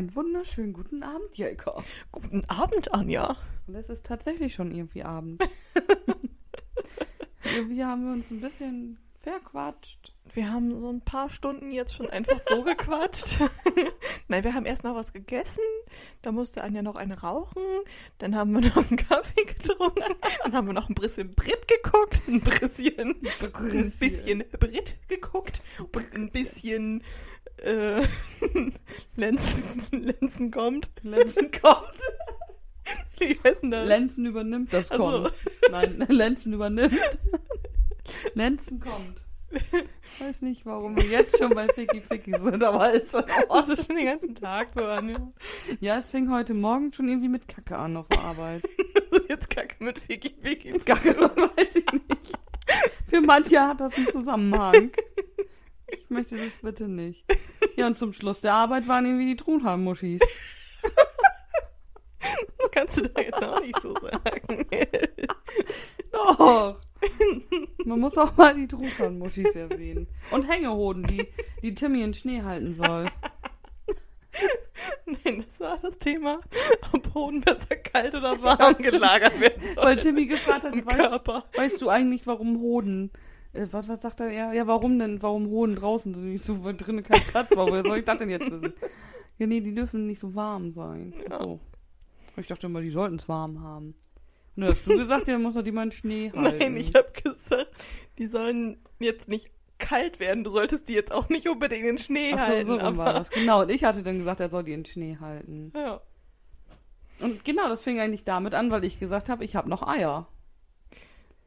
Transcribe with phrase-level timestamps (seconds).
[0.00, 1.76] Einen wunderschönen guten Abend, Jelka.
[2.10, 3.36] Guten Abend, Anja.
[3.66, 5.42] Und es ist tatsächlich schon irgendwie Abend.
[7.44, 10.14] irgendwie haben wir uns ein bisschen verquatscht.
[10.32, 13.40] Wir haben so ein paar Stunden jetzt schon einfach so gequatscht.
[14.28, 15.64] Nein, wir haben erst noch was gegessen,
[16.22, 17.62] da musste Anja noch eine rauchen,
[18.16, 20.14] dann haben wir noch einen Kaffee getrunken,
[20.44, 25.60] dann haben wir noch ein bisschen Brit geguckt, ein bisschen, ein bisschen Brit geguckt
[25.92, 27.02] und ein bisschen
[27.64, 28.02] äh,
[29.16, 30.90] Lenzen, Lenzen kommt.
[31.02, 31.98] Lenzen kommt.
[33.18, 33.86] Wie heißt denn das?
[33.86, 35.04] Lenzen übernimmt das Also.
[35.04, 35.32] kommt.
[35.70, 36.94] Nein, Lenzen übernimmt.
[38.34, 39.22] Lenzen kommt.
[39.52, 43.50] Ich weiß nicht, warum wir jetzt schon bei Ficky Ficky sind, aber ist in Das
[43.50, 43.72] Ordnung.
[43.72, 45.32] ist schon den ganzen Tag so, Anja.
[45.80, 48.62] Ja, es fing heute Morgen schon irgendwie mit Kacke an auf der Arbeit.
[49.28, 50.78] Jetzt Kacke mit Vicky Vicky.
[50.78, 52.38] Kacke, weiß ich nicht.
[53.08, 54.92] Für manche hat das einen Zusammenhang.
[55.92, 57.24] Ich möchte das bitte nicht.
[57.76, 60.20] Ja, und zum Schluss der Arbeit waren irgendwie die Truthahn-Muschis.
[62.58, 64.66] Das kannst du da jetzt auch nicht so sagen.
[66.12, 66.80] Doch.
[67.84, 70.08] Man muss auch mal die Truthahn-Muschis erwähnen.
[70.30, 71.26] Und Hängehoden, die,
[71.62, 73.06] die Timmy in Schnee halten soll.
[75.06, 76.40] Nein, das war das Thema,
[76.92, 79.84] ob Hoden besser kalt oder warm gelagert werden soll.
[79.84, 83.10] Weil Timmy gefragt hat, weißt, weißt du eigentlich, warum Hoden...
[83.52, 84.30] Äh, was, was sagt er?
[84.30, 85.22] Ja, ja, warum denn?
[85.22, 86.34] Warum Hoden draußen sind?
[86.34, 87.66] Ich so, weil drinnen kein Platz war.
[87.68, 88.72] Woher soll ich das denn jetzt wissen?
[89.38, 91.14] Ja, nee, die dürfen nicht so warm sein.
[91.28, 91.38] Ja.
[91.38, 91.60] So.
[92.36, 93.94] Ich dachte immer, die sollten es warm haben.
[94.56, 96.58] Und dann hast du gesagt, ja, dann muss die mal in Schnee halten.
[96.58, 97.70] Nein, ich habe gesagt,
[98.18, 100.44] die sollen jetzt nicht kalt werden.
[100.44, 102.66] Du solltest die jetzt auch nicht unbedingt in den Schnee Ach so, halten.
[102.66, 103.30] so rum war das.
[103.30, 105.72] Genau, und ich hatte dann gesagt, er soll die in Schnee halten.
[105.74, 106.00] Ja.
[107.20, 110.28] Und genau, das fing eigentlich damit an, weil ich gesagt habe, ich habe noch Eier.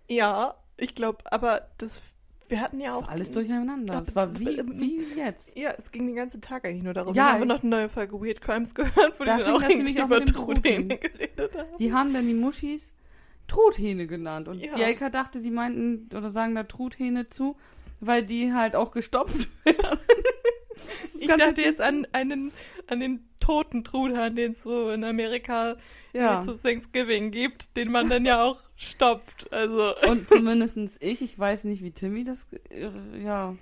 [0.08, 2.02] ja, ich glaube, aber das,
[2.49, 3.93] wir hatten ja auch war alles durcheinander.
[3.95, 5.57] Ja, Das war wie, wie jetzt.
[5.57, 7.13] Ja, es ging den ganzen Tag eigentlich nur darum.
[7.16, 9.62] Ja, wir haben noch eine neue Folge Weird Crimes gehört, wo Da die dann auch
[9.63, 11.78] irgendwie auch über Truthähne geredet haben.
[11.79, 12.94] Die haben dann die Muschis
[13.47, 14.47] Truthähne genannt.
[14.47, 14.73] Und Ja.
[14.75, 17.56] die Elka dachte, die meinten oder sagen da Truthähne zu,
[18.00, 20.00] weil die halt auch gestopft werden.
[21.19, 22.51] Ich dachte jetzt an einen,
[22.88, 25.76] an den toten Truthahn, den es so in Amerika
[26.14, 26.40] ja.
[26.42, 29.52] zu Thanksgiving gibt, den man dann ja auch stopft.
[29.52, 32.90] Also, Und zumindestens ich, ich weiß nicht, wie Timmy das äh,
[33.22, 33.56] ja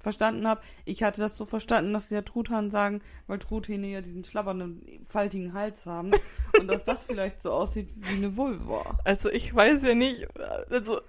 [0.00, 0.62] verstanden hat.
[0.84, 5.04] Ich hatte das so verstanden, dass sie ja Truthahn sagen, weil Truthähne ja diesen schlabbernden,
[5.08, 6.12] faltigen Hals haben.
[6.58, 8.98] und dass das vielleicht so aussieht wie eine Vulva.
[9.04, 10.26] also ich weiß ja nicht,
[10.70, 11.00] also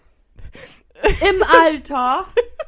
[1.30, 2.26] Im Alter?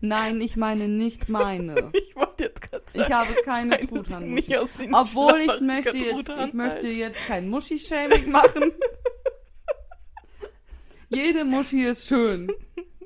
[0.00, 1.90] Nein, ich meine nicht meine.
[1.92, 4.38] ich wollte jetzt gerade sagen, Ich habe keine Truthahn.
[4.92, 6.96] Obwohl ich möchte jetzt, ich möchte halt.
[6.96, 8.72] jetzt kein Muschi-Shaming machen.
[11.08, 12.52] Jede Muschi ist schön.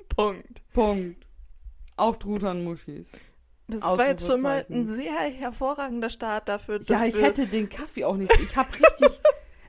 [0.08, 0.62] Punkt.
[0.72, 1.26] Punkt.
[1.96, 3.12] Auch Truthahn-Muschis.
[3.68, 7.68] Das war jetzt schon mal ein sehr hervorragender Start dafür, dass Ja, ich hätte den
[7.68, 8.32] Kaffee auch nicht.
[8.40, 9.20] Ich habe richtig,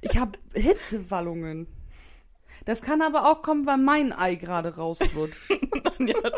[0.01, 1.67] ich habe Hitzewallungen.
[2.66, 5.51] Das kann aber auch kommen, weil mein Ei gerade rausrutscht.
[5.97, 6.35] Anja hat.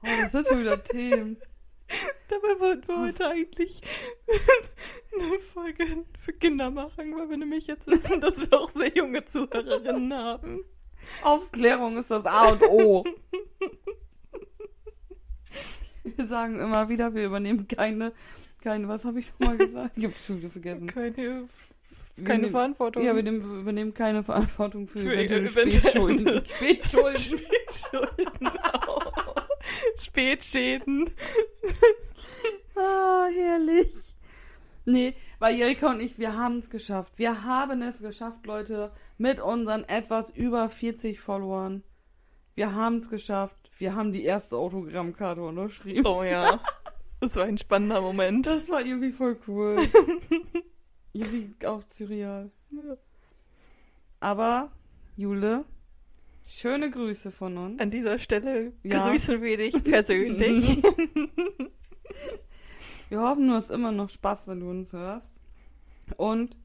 [0.00, 1.36] Oh, das sind schon wieder Themen.
[2.28, 3.80] Dabei wollten wir heute eigentlich
[5.18, 5.84] eine Folge
[6.18, 10.64] für Kinder machen, weil wir nämlich jetzt wissen, dass wir auch sehr junge Zuhörerinnen haben.
[11.22, 13.04] Aufklärung ist das A und O.
[16.04, 18.12] Wir sagen immer wieder, wir übernehmen keine,
[18.62, 19.92] keine, was habe ich nochmal gesagt?
[19.96, 20.86] Ich habe schon wieder vergessen.
[20.86, 21.46] Keine,
[22.24, 23.02] keine nehmen- Verantwortung.
[23.04, 26.44] Ja, wir nehmen, übernehmen keine Verantwortung für, Für eventuelle eventuelle- Spätschulden.
[26.46, 27.18] Spätschulden.
[27.20, 28.50] Spätschulden.
[29.98, 31.10] Spätschäden.
[32.76, 34.14] Ah, herrlich.
[34.84, 37.12] Nee, weil Erika und ich, wir haben es geschafft.
[37.16, 41.82] Wir haben es geschafft, Leute, mit unseren etwas über 40 Followern.
[42.54, 43.56] Wir haben es geschafft.
[43.78, 46.06] Wir haben die erste Autogrammkarte unterschrieben.
[46.06, 46.60] Oh ja.
[47.20, 48.46] Das war ein spannender Moment.
[48.46, 49.76] Das war irgendwie voll cool.
[51.12, 52.50] irgendwie auch surreal.
[54.20, 54.70] Aber,
[55.16, 55.64] Jule,
[56.46, 57.80] schöne Grüße von uns.
[57.80, 59.08] An dieser Stelle Ja.
[59.08, 60.80] grüßen wir dich persönlich.
[63.08, 65.32] Wir hoffen, du hast immer noch Spaß, wenn du uns hörst.
[66.18, 66.56] Und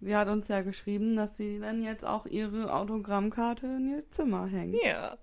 [0.00, 4.46] sie hat uns ja geschrieben, dass sie dann jetzt auch ihre Autogrammkarte in ihr Zimmer
[4.46, 4.76] hängt.
[4.82, 5.16] ja,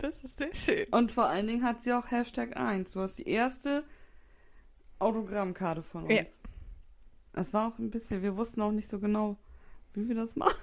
[0.00, 0.86] das ist sehr schön.
[0.90, 2.92] Und vor allen Dingen hat sie auch Hashtag 1.
[2.92, 3.84] Du hast die erste
[5.02, 6.12] Autogrammkarte von uns.
[6.12, 6.22] Ja.
[7.34, 9.36] Das war auch ein bisschen, wir wussten auch nicht so genau,
[9.94, 10.56] wie wir das machen.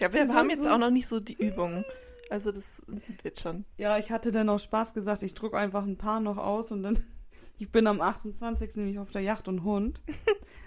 [0.00, 1.84] Ja, wir Das haben jetzt so- auch noch nicht so die Übung.
[2.30, 2.82] Also das
[3.22, 3.64] wird schon.
[3.78, 6.82] Ja, ich hatte dann auch Spaß gesagt, ich drücke einfach ein paar noch aus und
[6.82, 6.98] dann,
[7.58, 8.76] ich bin am 28.
[8.76, 10.00] nämlich auf der Yacht und Hund.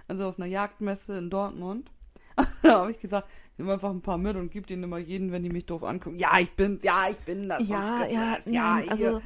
[0.07, 1.91] Also auf einer Jagdmesse in Dortmund.
[2.63, 5.43] da habe ich gesagt, nimm einfach ein paar mit und gib denen immer jeden, wenn
[5.43, 6.17] die mich doof angucken.
[6.17, 7.67] Ja, ich bin's, ja, ich bin das.
[7.67, 9.21] Ja, ja, ja, ja, hier.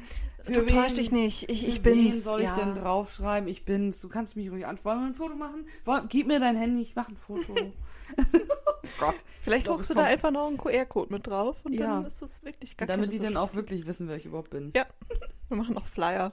[0.46, 1.48] Für du täusch dich nicht.
[1.50, 2.24] Ich, ich Für wen bin's.
[2.24, 2.56] soll ich ja.
[2.56, 3.48] denn draufschreiben?
[3.48, 4.00] Ich bin's.
[4.00, 4.78] Du kannst mich ruhig an.
[4.82, 5.66] Wollen wir ein Foto machen?
[5.84, 7.52] Wollen, gib mir dein Handy, ich mache ein Foto.
[8.16, 9.14] oh Gott.
[9.40, 11.86] Vielleicht Ich druckst du da einfach noch einen QR-Code mit drauf und Ja.
[11.86, 14.50] dann ist es wirklich gar Damit die so dann auch wirklich wissen, wer ich überhaupt
[14.50, 14.70] bin.
[14.74, 14.86] Ja,
[15.48, 16.32] wir machen noch Flyer.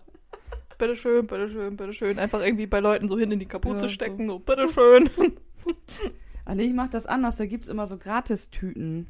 [0.77, 2.19] Bitteschön, bitteschön, bitteschön.
[2.19, 3.87] Einfach irgendwie bei Leuten so hin in die Kapuze Ja, so.
[3.89, 5.09] stecken, so, bitteschön.
[6.45, 7.37] Ah, nee, ich mach das anders.
[7.37, 9.07] Da gibt's immer so Gratistüten.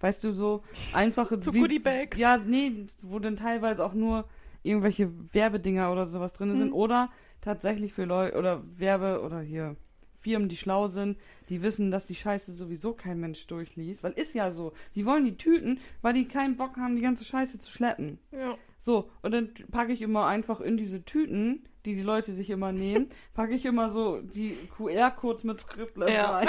[0.00, 1.40] Weißt du, so einfache...
[1.40, 2.18] So wie- Goodiebags.
[2.18, 4.24] Ja, nee, wo dann teilweise auch nur
[4.62, 6.68] irgendwelche Werbedinger oder sowas drin sind.
[6.68, 6.74] Mhm.
[6.74, 7.10] Oder
[7.40, 9.76] tatsächlich für Leute, oder Werbe, oder hier
[10.22, 11.18] Firmen, die schlau sind,
[11.48, 14.04] die wissen, dass die Scheiße sowieso kein Mensch durchliest.
[14.04, 14.72] Weil ist ja so.
[14.94, 18.18] Die wollen die Tüten, weil die keinen Bock haben, die ganze Scheiße zu schleppen.
[18.30, 18.56] Ja.
[18.80, 22.72] So, und dann packe ich immer einfach in diese Tüten, die die Leute sich immer
[22.72, 26.30] nehmen, packe ich immer so die QR-Codes mit Scriptless Ja.
[26.30, 26.48] rein.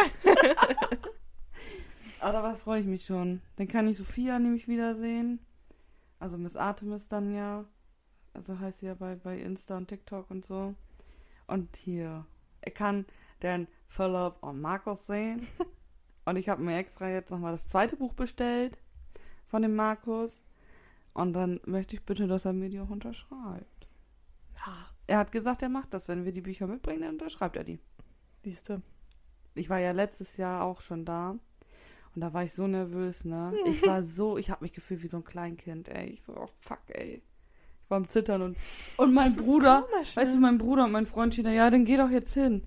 [2.19, 3.41] Aber da freue ich mich schon.
[3.55, 5.39] Dann kann ich Sophia nämlich wiedersehen.
[6.19, 7.65] Also Miss Artemis dann ja.
[8.33, 10.73] Also heißt sie ja bei, bei Insta und TikTok und so.
[11.47, 12.25] Und hier,
[12.61, 13.05] er kann
[13.41, 15.47] dann Philipp und Markus sehen.
[16.25, 18.79] Und ich habe mir extra jetzt nochmal das zweite Buch bestellt
[19.47, 20.41] von dem Markus.
[21.13, 23.87] Und dann möchte ich bitte, dass er mir die auch unterschreibt.
[24.55, 26.07] Ja, Er hat gesagt, er macht das.
[26.07, 27.77] Wenn wir die Bücher mitbringen, dann unterschreibt er die.
[28.41, 28.81] siehste.
[29.53, 31.31] Ich war ja letztes Jahr auch schon da.
[32.15, 33.53] Und da war ich so nervös, ne?
[33.65, 36.07] Ich war so, ich habe mich gefühlt wie so ein Kleinkind, ey.
[36.07, 37.21] Ich so, oh fuck, ey.
[37.83, 38.57] Ich war am Zittern und,
[38.97, 40.37] und mein Das Bruder, komisch, weißt ne?
[40.37, 42.63] du, mein Bruder und mein Freund da, ja, dann geh doch jetzt hin.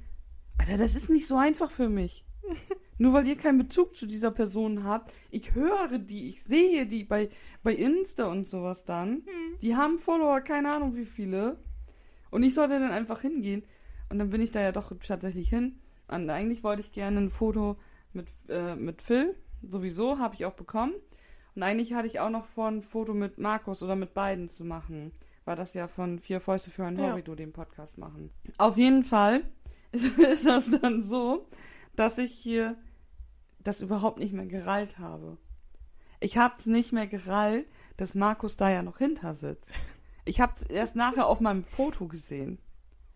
[0.59, 2.25] Alter, das ist nicht so einfach für mich.
[2.99, 5.13] Nur weil ihr keinen Bezug zu dieser Person habt.
[5.31, 7.29] Ich höre die, ich sehe die bei,
[7.63, 9.23] bei Insta und sowas dann.
[9.27, 9.59] Hm.
[9.61, 11.59] Die haben Follower, keine Ahnung wie viele.
[12.31, 13.65] Und ich sollte dann einfach hingehen.
[14.09, 15.79] Und dann bin ich da ja doch tatsächlich hin.
[16.09, 17.77] Und eigentlich wollte ich gerne ein Foto
[18.13, 19.35] mit, äh, mit Phil.
[19.63, 20.95] Sowieso habe ich auch bekommen.
[21.57, 24.65] Und eigentlich hatte ich auch noch vor, ein Foto mit Markus oder mit beiden zu
[24.65, 25.11] machen.
[25.47, 27.13] Weil das ja von Vier Fäuste für ein Ja.
[27.13, 28.31] Hobby, du den Podcast machen.
[28.59, 29.43] Auf jeden Fall
[29.93, 31.49] ist, das dann so,
[31.95, 32.77] dass ich hier
[33.61, 35.39] das überhaupt nicht mehr gerallt habe.
[36.21, 37.67] Ich habe es nicht mehr gerallt,
[37.97, 39.71] dass Markus da ja noch hinter sitzt.
[40.25, 42.59] Ich habe es erst nachher auf meinem Foto gesehen.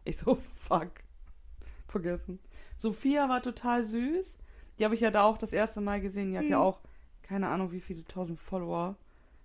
[0.05, 0.93] Ich so, fuck.
[1.89, 2.39] Vergessen.
[2.79, 4.39] Sophia war total süß.
[4.79, 6.31] Die habe ich ja da auch das erste Mal gesehen.
[6.31, 6.63] Die hat ja Mhm.
[6.63, 6.81] auch,
[7.31, 8.97] keine Ahnung, wie viele tausend Follower.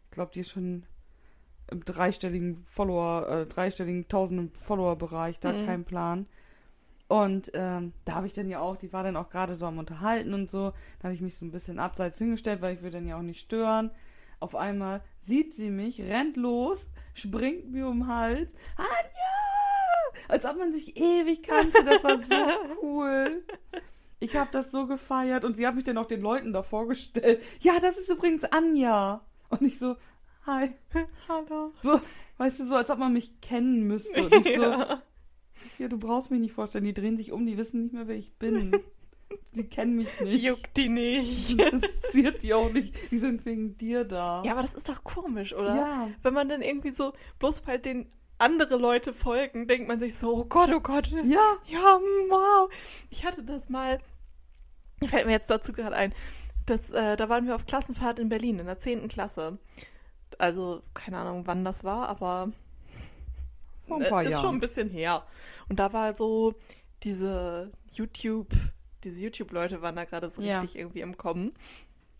[0.05, 0.83] Ich glaube, die ist schon
[1.69, 5.65] im dreistelligen Follower, äh, dreistelligen tausenden Follower-Bereich, da Mhm.
[5.67, 6.25] kein Plan.
[7.07, 9.77] Und ähm, da habe ich dann ja auch, die war dann auch gerade so am
[9.77, 10.71] Unterhalten und so.
[10.97, 13.21] Da hatte ich mich so ein bisschen abseits hingestellt, weil ich will dann ja auch
[13.21, 13.91] nicht stören.
[14.39, 18.49] Auf einmal sieht sie mich, rennt los, springt mir um den Hals.
[18.77, 20.25] Anja!
[20.27, 21.83] Als ob man sich ewig kannte.
[21.83, 22.33] Das war so
[22.81, 23.43] cool.
[24.19, 27.41] Ich habe das so gefeiert und sie hat mich dann auch den Leuten da vorgestellt.
[27.59, 29.21] Ja, das ist übrigens Anja.
[29.49, 29.95] Und ich so,
[30.45, 30.71] hi.
[31.27, 31.71] Hallo.
[31.83, 31.99] So,
[32.37, 34.23] weißt du, so als ob man mich kennen müsste.
[34.25, 35.01] Und ich so, Ja.
[35.79, 36.85] du brauchst mich nicht vorstellen.
[36.85, 38.75] Die drehen sich um, die wissen nicht mehr, wer ich bin.
[39.53, 40.43] Die kennen mich nicht.
[40.43, 41.49] Juckt die nicht.
[41.59, 42.95] Interessiert die auch nicht.
[43.11, 44.43] Die sind wegen dir da.
[44.45, 45.75] Ja, aber das ist doch komisch, oder?
[45.75, 46.09] Ja.
[46.23, 50.35] Wenn man dann irgendwie so, bloß weil den andere Leute folgen, denkt man sich so,
[50.35, 51.07] oh Gott, oh Gott.
[51.07, 51.57] Ja.
[51.67, 51.99] Ja,
[52.29, 52.69] wow.
[53.09, 53.99] Ich hatte das mal,
[55.03, 56.13] fällt mir jetzt dazu gerade ein,
[56.65, 59.07] das, äh, da waren wir auf Klassenfahrt in Berlin in der 10.
[59.07, 59.57] Klasse.
[60.37, 62.51] Also, keine Ahnung, wann das war, aber
[63.87, 64.43] Vor ein paar äh, ist Jahren.
[64.45, 65.23] schon ein bisschen her.
[65.69, 66.55] Und da war so
[67.03, 68.47] diese YouTube,
[69.03, 70.59] diese YouTube-Leute waren da gerade so Ja.
[70.59, 71.53] richtig irgendwie im Kommen.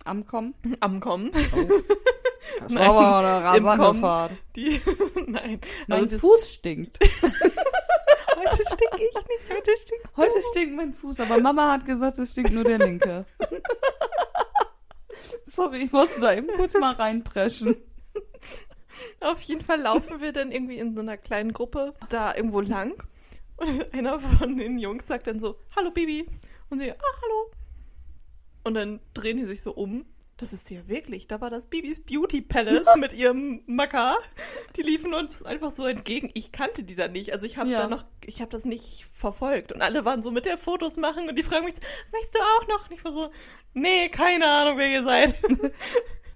[0.06, 0.56] Am Kommen.
[0.80, 1.32] Am Kommen.
[1.32, 4.00] Das war aber eine im rasante Kommen.
[4.02, 4.32] Fahrt.
[4.56, 4.82] Die,
[5.28, 6.98] nein, Mein das, Fuß stinkt.
[7.02, 10.42] heute stink ich nicht, heute stinkst Heute du.
[10.52, 13.26] stinkt mein Fuß, aber Mama hat gesagt, es stinkt nur der linke.
[15.48, 17.76] Sorry, ich musste da eben kurz mal reinpreschen.
[19.22, 22.94] Auf jeden Fall laufen wir dann irgendwie in so einer kleinen Gruppe da irgendwo lang.
[23.58, 26.28] Und einer von den Jungs sagt dann so, hallo Bibi.
[26.70, 27.52] Und sie, ah, hallo.
[28.66, 30.06] Und dann drehen die sich so um.
[30.38, 31.28] Das ist ja wirklich.
[31.28, 34.18] Da war das Bibis Beauty Palace mit ihrem Macker.
[34.76, 36.30] Die liefen uns einfach so entgegen.
[36.34, 37.32] Ich kannte die da nicht.
[37.32, 37.84] Also ich habe Ja.
[37.84, 39.72] da noch, ich habe das nicht verfolgt.
[39.72, 41.82] Und alle waren so mit der Fotos machen und die fragen mich so,
[42.12, 42.90] möchtest du auch noch?
[42.90, 43.30] Und ich war so,
[43.74, 45.36] nee, keine Ahnung, wer ihr seid.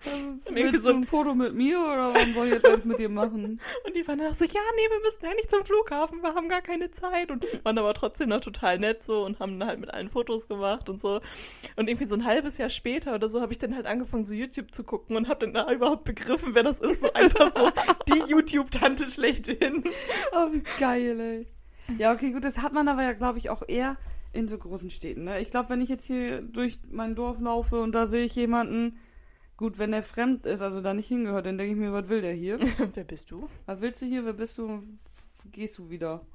[0.06, 3.00] Irgendwie Willst so- du ein Foto mit mir oder warum soll ich jetzt eins mit
[3.00, 3.60] dir machen?
[3.86, 6.48] Und die waren dann auch so, ja, nee, wir müssen eigentlich zum Flughafen, wir haben
[6.48, 7.32] gar keine Zeit.
[7.32, 10.48] Und waren aber trotzdem noch total nett so und haben dann halt mit allen Fotos
[10.48, 11.20] gemacht und so.
[11.76, 14.34] Und irgendwie so ein halbes Jahr später oder so habe ich dann halt angefangen, so
[14.34, 17.02] YouTube zu gucken und habe dann da überhaupt begriffen, wer das ist.
[17.02, 17.70] So einfach so
[18.08, 19.84] die YouTube-Tante schlechthin.
[20.32, 21.48] Oh, wie geil, ey.
[21.98, 23.98] Ja, okay, gut, das hat man aber ja, glaube ich, auch eher
[24.32, 25.40] In so großen Städten, ne?
[25.42, 29.00] Ich glaube, wenn ich jetzt hier durch mein Dorf laufe und da sehe ich jemanden,
[29.60, 32.22] gut, wenn der fremd ist, also da nicht hingehört, dann denke ich mir, was will
[32.22, 32.60] der hier?
[32.96, 33.50] Wer bist du?
[33.66, 34.24] Was willst du hier?
[34.24, 34.84] Wer bist du?
[35.52, 36.26] Gehst du wieder?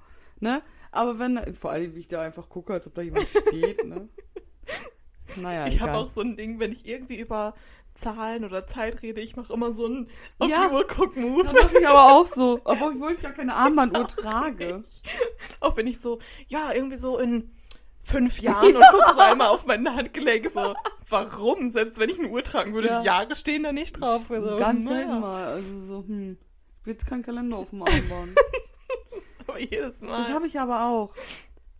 [0.41, 0.61] Ne?
[0.93, 4.09] Aber wenn, vor allem, wie ich da einfach gucke, als ob da jemand steht, ne?
[5.37, 7.55] Naja, ich habe auch so ein Ding, wenn ich irgendwie über
[7.95, 10.07] Zahlen oder Zeit rede, ich mache immer so ein
[10.39, 10.69] auf Ja.
[10.69, 11.45] die Uhr guck Move.
[11.45, 12.61] Das mache ich aber auch so.
[12.63, 14.85] Obwohl ich gar keine Armbanduhr trage.
[15.61, 17.51] Auch wenn ich so, ja, irgendwie so in
[18.05, 20.75] fünf Jahren und guck so einmal auf mein Handgelenk so,
[21.09, 21.71] warum?
[21.71, 23.01] Selbst wenn ich eine Uhr tragen würde, Ja.
[23.01, 24.31] die Jahre stehen da nicht drauf.
[24.31, 25.19] Also, Ganz naja.
[25.19, 25.45] mal.
[25.47, 26.37] Also so, hm.
[26.87, 28.37] Jetzt kein Kalender auf dem Armband.
[29.47, 30.19] Aber jedes Mal.
[30.19, 31.15] Das habe ich aber auch.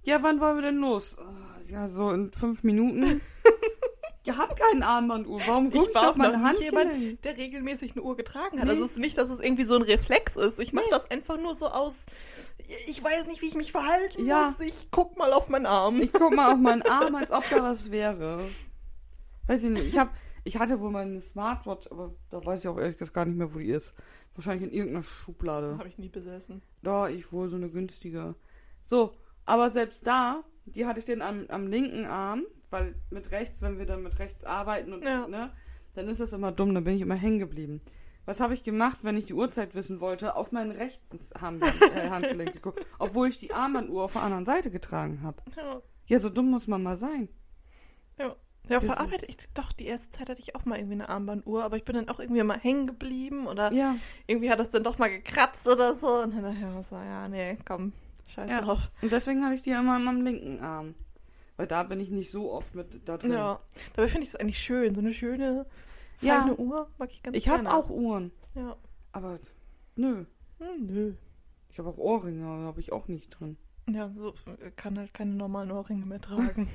[0.03, 1.17] Ja, wann wollen wir denn los?
[1.69, 3.21] Ja, so in fünf Minuten.
[4.27, 5.39] Ich habe keine Armbanduhr.
[5.47, 8.65] Warum gucke ich, ich auf meine nicht jemand, der regelmäßig eine Uhr getragen hat.
[8.65, 8.71] Nee.
[8.71, 10.59] Also es ist nicht, dass es irgendwie so ein Reflex ist.
[10.61, 12.07] Ich mache das einfach nur so aus,
[12.89, 14.47] ich weiß nicht, wie ich mich verhalten Ja.
[14.47, 14.61] muss.
[14.61, 16.01] Ich guck mal auf meinen Arm.
[16.01, 18.41] Ich guck mal auf meinen Arm, als ob da was wäre.
[19.47, 19.87] Weiß ich nicht.
[19.87, 20.09] Ich hab,
[20.45, 23.53] ich hatte wohl meine Smartwatch, aber da weiß ich auch ehrlich gesagt gar nicht mehr,
[23.55, 23.93] wo die ist.
[24.35, 25.77] Wahrscheinlich in irgendeiner Schublade.
[25.79, 26.63] Habe ich nie besessen.
[26.83, 28.35] Da, ich wohl so eine günstige.
[28.87, 29.15] So,
[29.45, 33.79] aber selbst da, die hatte ich den am, am linken Arm, weil mit rechts, wenn
[33.79, 35.29] wir dann mit rechts arbeiten und, Ja.
[35.29, 35.53] ne,
[35.95, 37.81] dann ist das immer dumm, dann bin ich immer hängen geblieben.
[38.27, 40.35] Was habe ich gemacht, wenn ich die Uhrzeit wissen wollte?
[40.35, 44.71] Auf meinen rechten Armband, äh, Handgelenk geguckt, obwohl ich die Armbanduhr auf der anderen Seite
[44.73, 45.41] getragen habe.
[45.57, 45.83] Ja.
[46.07, 47.29] Ja, so dumm muss man mal sein.
[48.19, 48.35] Ja.
[48.69, 51.09] Ja, auf der Arbeit, ich, doch, die erste Zeit hatte ich auch mal irgendwie eine
[51.11, 53.95] Armbanduhr, aber ich bin dann auch irgendwie mal hängen geblieben oder Ja,
[54.27, 56.23] irgendwie hat das dann doch mal gekratzt oder so.
[56.23, 57.93] Und dann dachte ich ja, nee, komm,
[58.27, 58.63] scheiß ja.
[58.63, 58.91] drauf.
[59.03, 60.95] Und deswegen hatte ich die immer am linken Arm.
[61.57, 63.33] Weil da bin ich nicht so oft mit da drin.
[63.33, 63.61] Ja,
[63.95, 65.67] dabei finde ich es eigentlich schön, so eine schöne,
[66.21, 66.41] Ja.
[66.41, 67.75] feine Uhr mag ich ganz Ich habe gerne.
[67.77, 68.77] auch Uhren, Ja.
[69.13, 69.39] aber
[69.97, 70.25] nö.
[70.59, 71.13] Hm, nö.
[71.71, 73.57] Ich habe auch Ohrringe, aber habe ich auch nicht drin.
[73.89, 76.69] Ja, so äh, kann halt keine normalen Ohrringe mehr tragen.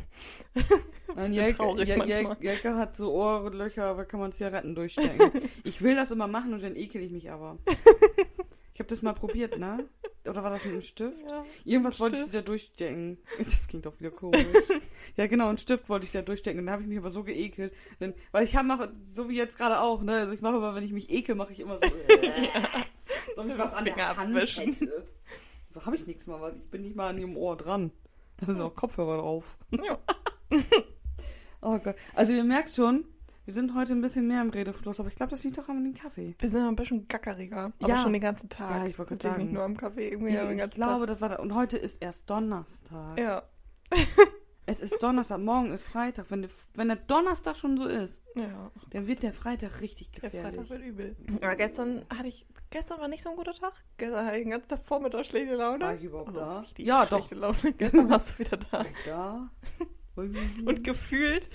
[1.16, 2.38] Nein, Jelke, traurig Jel- manchmal.
[2.40, 5.42] Jelke hat so Ohrlöcher, aber kann man Zigaretten durchstecken.
[5.64, 7.58] ich will das immer machen und dann ekel ich mich aber.
[8.80, 9.90] Ich habe das mal probiert, ne?
[10.26, 11.22] Oder war das mit einem Stift?
[11.28, 11.44] ja.
[11.66, 12.36] Irgendwas wollte ich Stift.
[12.36, 13.18] da durchstecken.
[13.38, 14.46] Das klingt doch wieder komisch.
[15.18, 16.62] ja, genau, einen Stift wollte ich da durchstecken.
[16.62, 17.74] Und da habe ich mich aber so geekelt.
[18.00, 20.14] Denn, weil ich mache, so wie jetzt gerade auch, ne?
[20.14, 21.82] Also ich mache immer, wenn ich mich ekel, mache ich immer so.
[22.22, 24.72] Äh, so ob ich was an der Hand abwischen.
[24.72, 25.06] hätte.
[25.74, 27.92] Da habe ich nichts mal, ich bin nicht mal an ihrem Ohr dran.
[28.38, 29.58] Da sind auch Kopfhörer drauf.
[29.72, 30.00] Ja.
[31.62, 31.98] Oh Gott.
[32.16, 33.04] Also ihr merkt schon,
[33.50, 35.84] wir sind heute ein bisschen mehr im Redefluss, aber ich glaube, das liegt doch an
[35.84, 36.36] dem Kaffee.
[36.38, 37.98] Wir sind ein bisschen gackeriger, aber Ja.
[37.98, 38.70] schon den ganzen Tag.
[38.70, 39.44] Ja, ich wollte gerade sagen.
[39.46, 41.36] Nicht nur am Kaffee, irgendwie Ich, den ich ganzen glaube, das war da.
[41.38, 43.16] Und heute ist erst Donnerstag.
[43.16, 43.20] Tag.
[43.20, 43.44] Ja.
[44.68, 46.30] Es ist Donnerstag, morgen ist Freitag.
[46.30, 48.70] Wenn, der- wenn der Donnerstag schon so ist, Ja.
[48.92, 50.58] dann wird der Freitag richtig Der gefährlich.
[50.62, 51.16] Freitag wird übel.
[51.42, 53.74] Aber gestern hatte ich, gestern war nicht so ein guter Tag.
[53.98, 55.84] Gestern hatte ich den ganzen Tag Vormittag schlechte Laune.
[55.86, 56.64] War ich überhaupt Also da?
[56.78, 57.18] Ja, doch.
[57.18, 57.74] schlechte Laune.
[57.80, 58.72] Gestern warst du wieder da.
[58.72, 59.50] War ich da?
[60.22, 60.68] Ich.
[60.68, 61.50] Und gefühlt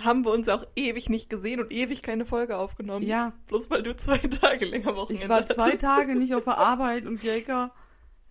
[0.00, 3.06] haben wir uns auch ewig nicht gesehen und ewig keine Folge aufgenommen.
[3.06, 5.80] ja, Bloß weil du zwei Tage länger Wochenende ich war zwei hattest.
[5.82, 7.72] Tage nicht auf der Arbeit und Jelka,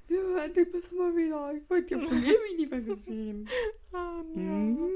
[0.09, 1.53] ja, endlich bist du mal wieder.
[1.55, 3.47] Ich wollte dich schon ewig nicht mehr gesehen.
[3.95, 4.41] Ah, ja.
[4.41, 4.89] Mhm.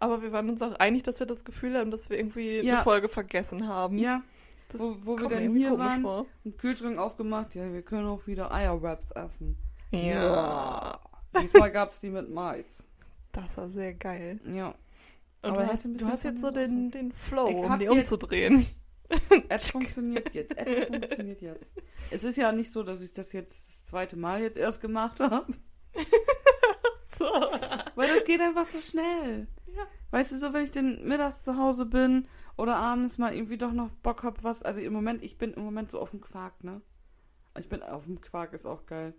[0.00, 2.74] Aber wir waren uns auch einig, dass wir das Gefühl haben, dass wir irgendwie Ja.
[2.74, 3.96] eine Folge vergessen haben.
[3.98, 4.22] Ja,
[4.70, 6.26] das wo, wo wir dann hier waren, vor.
[6.44, 9.56] und Kühlschrank aufgemacht, ja, wir können auch wieder Eierwraps essen.
[9.92, 10.98] Ja.
[11.40, 12.88] Diesmal gab es die mit Mais.
[13.32, 14.40] Das war sehr geil.
[14.52, 14.74] Ja.
[15.42, 18.64] Und Aber du hast, du hast jetzt so den, den Flow, Ich um die umzudrehen.
[19.48, 20.54] Es funktioniert jetzt.
[20.54, 21.72] Es funktioniert jetzt.
[22.10, 25.18] Es ist ja nicht so, dass ich das jetzt das zweite Mal jetzt erst gemacht
[25.20, 25.46] habe.
[26.98, 27.24] so.
[27.94, 29.48] Weil das geht einfach so schnell.
[29.74, 29.86] Ja.
[30.10, 32.28] Weißt du, so wenn ich dann mittags zu Hause bin
[32.58, 34.62] oder abends mal irgendwie doch noch Bock hab, was.
[34.62, 36.82] Also im Moment, ich bin im Moment so auf dem Quark, ne?
[37.58, 39.14] Ich bin auf dem Quark, ist auch geil.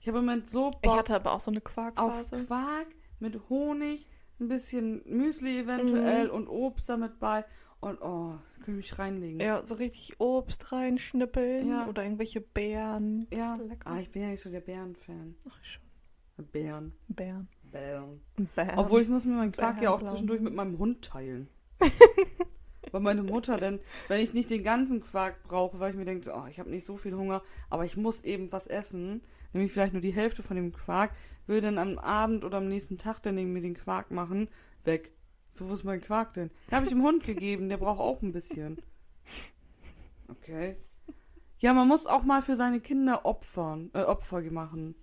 [0.00, 2.44] Ich habe im Moment so Ich Bock hatte aber auch so eine auf Quarkphase.
[2.44, 2.86] Quark
[3.20, 4.08] mit Honig,
[4.40, 7.44] ein bisschen Müsli eventuell und Obst damit bei.
[7.80, 9.40] Und oh, kann ich mich reinlegen.
[9.40, 11.86] Ja, so richtig Obst reinschnippeln Ja.
[11.86, 13.26] oder irgendwelche Beeren.
[13.30, 13.58] Ja.
[13.84, 15.36] Ah, ich bin ja nicht so der Bären-Fan.
[15.48, 15.82] Ach, schon.
[16.50, 16.92] Bären.
[17.08, 17.48] Beeren.
[17.70, 18.20] Bären.
[18.56, 18.78] Beeren.
[18.78, 21.48] Obwohl ich muss mir meinen Quark ja auch zwischendurch mit meinem Hund teilen.
[22.94, 26.32] weil meine Mutter dann, wenn ich nicht den ganzen Quark brauche, weil ich mir denke,
[26.34, 29.22] oh, ich habe nicht so viel Hunger, aber ich muss eben was essen,
[29.52, 31.10] nämlich vielleicht nur die Hälfte von dem Quark,
[31.46, 34.48] will dann am Abend oder am nächsten Tag dann irgendwie den Quark machen,
[34.84, 35.12] weg.
[35.50, 36.50] So, wo ist mein Quark denn?
[36.68, 38.78] Den habe ich dem Hund gegeben, der braucht auch ein bisschen.
[40.28, 40.76] Okay.
[41.60, 44.94] Ja, man muss auch mal für seine Kinder opfern, äh, Opfer machen.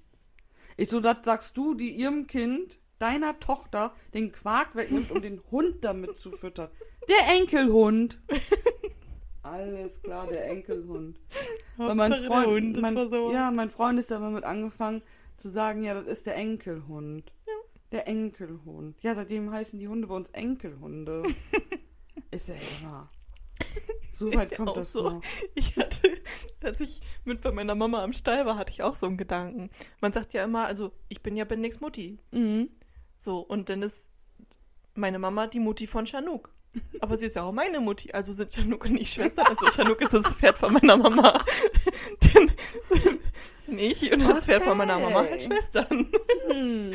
[0.77, 5.41] Ich so, das sagst du, die ihrem Kind, deiner Tochter, den Quark wegnimmt, um den
[5.51, 6.69] Hund damit zu füttern.
[7.09, 8.21] Der Enkelhund.
[9.43, 11.19] Alles klar, der Enkelhund.
[11.77, 13.31] Weil mein Freund, mein, war so.
[13.31, 15.01] ja, mein Freund ist da immer mit angefangen
[15.41, 17.31] zu sagen, ja, das ist der Enkelhund.
[17.91, 19.01] Der Enkelhund.
[19.03, 21.23] Ja, seitdem heißen die Hunde bei uns Enkelhunde.
[22.31, 23.09] ist ja immer.
[24.13, 25.01] So Ist weit ja kommt auch das so.
[25.09, 25.23] noch.
[25.55, 26.11] Ich hatte,
[26.63, 29.71] als ich mit bei meiner Mama am Stall war, hatte ich auch so einen Gedanken.
[29.99, 32.19] Man sagt ja immer, also ich bin ja Benix Mutti.
[32.29, 32.69] Mhm.
[33.17, 34.11] So, und dann ist
[34.93, 36.53] meine Mama die Mutti von Chanuk.
[36.99, 39.47] Aber sie ist ja auch meine Mutti, also sind Chanuk und ich Schwestern.
[39.47, 41.43] Also Chanuk ist das Pferd von meiner Mama.
[42.33, 42.51] Dann
[42.89, 43.19] sind
[43.79, 45.45] ich und das Pferd von meiner Mama halt Okay.
[45.45, 46.11] Schwestern.
[46.49, 46.91] Hm.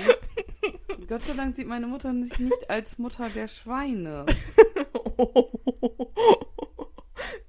[1.09, 4.27] Gott sei Dank sieht meine Mutter sich nicht als Mutter der Schweine.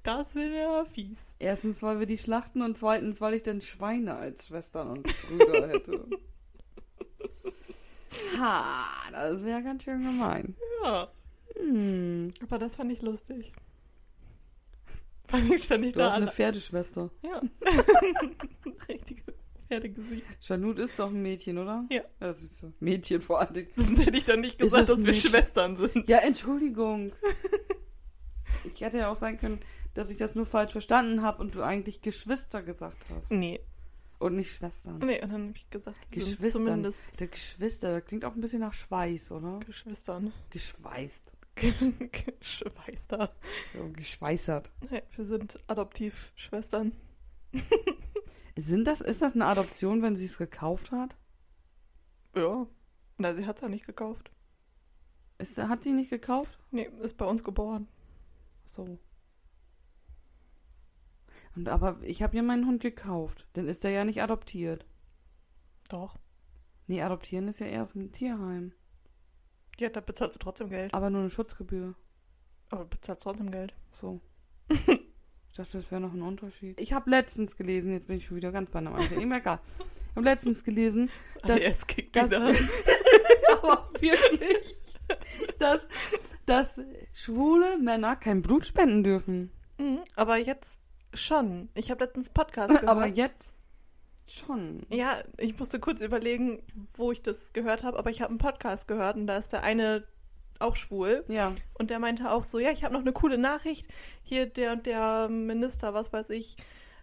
[0.02, 1.34] Das wäre ja fies.
[1.38, 5.68] Erstens, weil wir die schlachten und zweitens, weil ich dann Schweine als Schwestern und Brüder
[5.68, 6.06] hätte.
[8.38, 10.56] Ha, das wäre ganz schön gemein.
[10.82, 11.08] Ja,
[11.58, 12.32] Hm.
[12.42, 13.52] aber das fand ich lustig.
[15.26, 16.34] Fand ich stand ich Du da hast eine alle.
[16.34, 17.10] Pferdeschwester.
[17.22, 17.42] Ja.
[18.88, 19.22] Richtige
[19.68, 20.26] Pferdegesicht.
[20.40, 21.84] Janut ist doch ein Mädchen, oder?
[21.90, 22.02] Ja.
[22.20, 22.72] Das ist so.
[22.80, 23.68] Mädchen vor allen Dingen.
[23.76, 25.30] Sonst hätte ich dann nicht gesagt, es dass wir Mädchen?
[25.30, 26.08] Schwestern sind.
[26.08, 27.12] Ja, Entschuldigung.
[28.74, 29.60] Ich hätte ja auch sein können,
[29.94, 33.30] dass ich das nur falsch verstanden habe und du eigentlich Geschwister gesagt hast.
[33.30, 33.60] Nee.
[34.18, 34.98] Und nicht Schwestern.
[34.98, 36.64] Nee, und dann habe ich gesagt, Geschwistern.
[36.64, 39.60] zumindest Der Geschwister, das klingt auch ein bisschen nach Schweiß, oder?
[39.66, 40.32] Geschwistern.
[40.50, 41.32] Geschweißt.
[42.40, 43.32] Geschwister.
[43.74, 44.70] So, geschweißert.
[44.90, 46.92] Nee, wir sind Adoptivschwestern.
[48.56, 51.16] Sind das, ist das eine Adoption, wenn sie es gekauft hat?
[52.34, 52.66] Ja.
[53.16, 54.30] Na, sie hat es ja nicht gekauft.
[55.38, 56.58] Ist, hat sie nicht gekauft?
[56.70, 57.88] Nee, ist bei uns geboren.
[58.64, 58.98] So.
[61.54, 63.48] Und aber ich habe ja meinen Hund gekauft.
[63.52, 64.86] Dann ist er ja nicht adoptiert.
[65.88, 66.18] Doch.
[66.86, 68.72] Nee, adoptieren ist ja eher auf dem Tierheim.
[69.80, 70.92] Ja, da bezahlst du trotzdem Geld.
[70.94, 71.94] Aber nur eine Schutzgebühr.
[72.70, 73.74] Aber du bezahlst trotzdem Geld.
[73.92, 74.20] So.
[75.50, 76.78] Ich dachte, das wäre noch ein Unterschied.
[76.78, 79.20] Ich habe letztens gelesen, jetzt bin ich schon wieder ganz bei einem anderen.
[79.22, 79.58] Ihm egal.
[80.10, 81.10] Ich habe letztens gelesen,
[81.42, 82.54] Das- Das, kickt das- wieder.
[83.62, 84.76] aber wirklich,
[85.58, 85.88] dass,
[86.46, 86.80] dass
[87.14, 89.50] schwule Männer kein Blut spenden dürfen.
[89.78, 90.80] Mhm, aber jetzt
[91.14, 91.70] schon.
[91.74, 92.86] Ich habe letztens Podcast gehört.
[92.86, 93.50] Aber jetzt
[94.28, 94.86] schon.
[94.90, 96.62] Ja, ich musste kurz überlegen,
[96.94, 99.62] wo ich das gehört habe, aber ich habe einen Podcast gehört und da ist der
[99.62, 100.04] eine
[100.60, 101.52] auch schwul Ja.
[101.74, 103.86] und der meinte auch so, ja, ich habe noch eine coole Nachricht.
[104.22, 106.56] Hier der und der Minister, was weiß ich,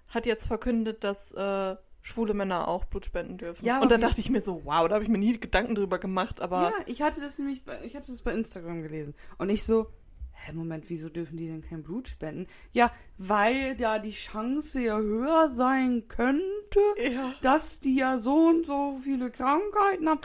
[0.10, 3.66] hat jetzt verkündet, dass äh, schwule Männer auch Blut spenden dürfen.
[3.66, 5.98] Ja, und da dachte ich mir so, wow, da habe ich mir nie Gedanken drüber
[6.00, 9.16] gemacht, aber ja, ich hatte das nämlich bei, ich hatte das bei Instagram gelesen.
[9.38, 9.88] Und ich so,
[10.36, 12.48] hä, Moment, wieso dürfen die denn kein Blut spenden?
[12.71, 16.80] Ja, weil da die Chance ja höher sein könnte,
[17.12, 17.34] ja.
[17.41, 20.21] dass die ja so und so viele Krankheiten haben.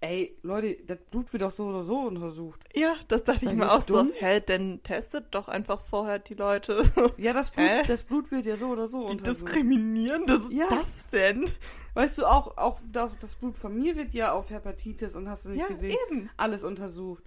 [0.00, 2.60] Ey, Leute, das Blut wird doch so oder so untersucht.
[2.74, 3.98] Ja, das dachte ich mir auch so.
[4.02, 4.12] dumm?
[4.18, 6.82] Hä, denn testet doch einfach vorher die Leute.
[7.18, 7.82] Ja, das Blut, Hä?
[7.86, 9.46] das Blut wird ja so oder so Wie untersucht.
[9.46, 10.66] diskriminierend ist Ja.
[10.70, 11.48] das denn?
[11.94, 15.44] Weißt du, auch, auch das, das Blut von mir wird ja auf Hepatitis und hast
[15.44, 16.30] du nicht Ja, gesehen, eben.
[16.36, 17.22] alles untersucht.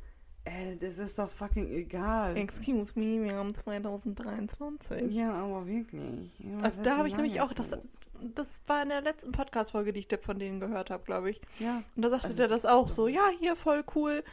[0.46, 2.38] Ey, das ist doch fucking egal.
[2.38, 5.12] Excuse me, wir haben 2023.
[5.14, 6.32] Ja, aber wirklich.
[6.38, 7.76] Ja, Also da habe ich nämlich auch, das,
[8.22, 11.42] das war in der letzten Podcast-Folge, die ich von denen gehört habe, glaube ich.
[11.60, 11.82] Ja.
[11.96, 14.24] Und da sagte Also der das auch so, ja, hier voll cool.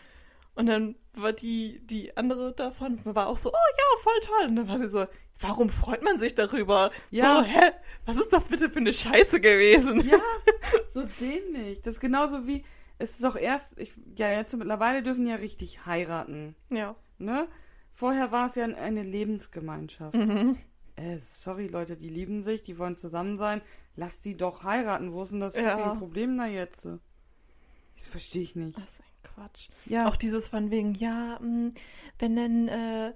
[0.55, 4.49] Und dann war die, die andere davon, war auch so, oh ja, voll toll.
[4.49, 5.07] Und dann war sie so,
[5.41, 6.91] warum freut man sich darüber?
[7.11, 7.37] Ja.
[7.37, 7.71] So, hä?
[8.05, 10.07] Was ist das bitte für eine Scheiße gewesen?
[10.07, 10.21] Ja,
[10.89, 11.81] so dämlich.
[11.81, 12.65] Das ist genauso wie,
[13.03, 16.95] es ist auch erst, ich, ja, jetzt mittlerweile dürfen ja richtig heiraten, Ja.
[17.19, 17.49] ne?
[17.95, 20.15] Vorher war es ja eine Lebensgemeinschaft.
[20.15, 20.57] Mhm.
[20.97, 23.61] Äh, sorry, Leute, die lieben sich, die wollen zusammen sein.
[23.97, 25.13] Lass die doch heiraten.
[25.13, 25.95] Wo ist denn das Ja.
[25.97, 26.87] Problem da jetzt?
[26.87, 28.77] Das verstehe ich nicht.
[28.77, 29.69] Das ist ein Quatsch.
[29.87, 31.73] Ja, Auch dieses von wegen, ja, mh,
[32.19, 33.13] wenn dann äh,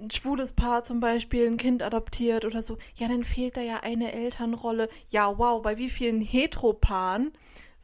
[0.00, 3.80] ein schwules Paar zum Beispiel ein Kind adoptiert oder so, ja, dann fehlt da ja
[3.80, 4.88] eine Elternrolle.
[5.08, 7.32] Ja, wow, bei wie vielen Heteropaaren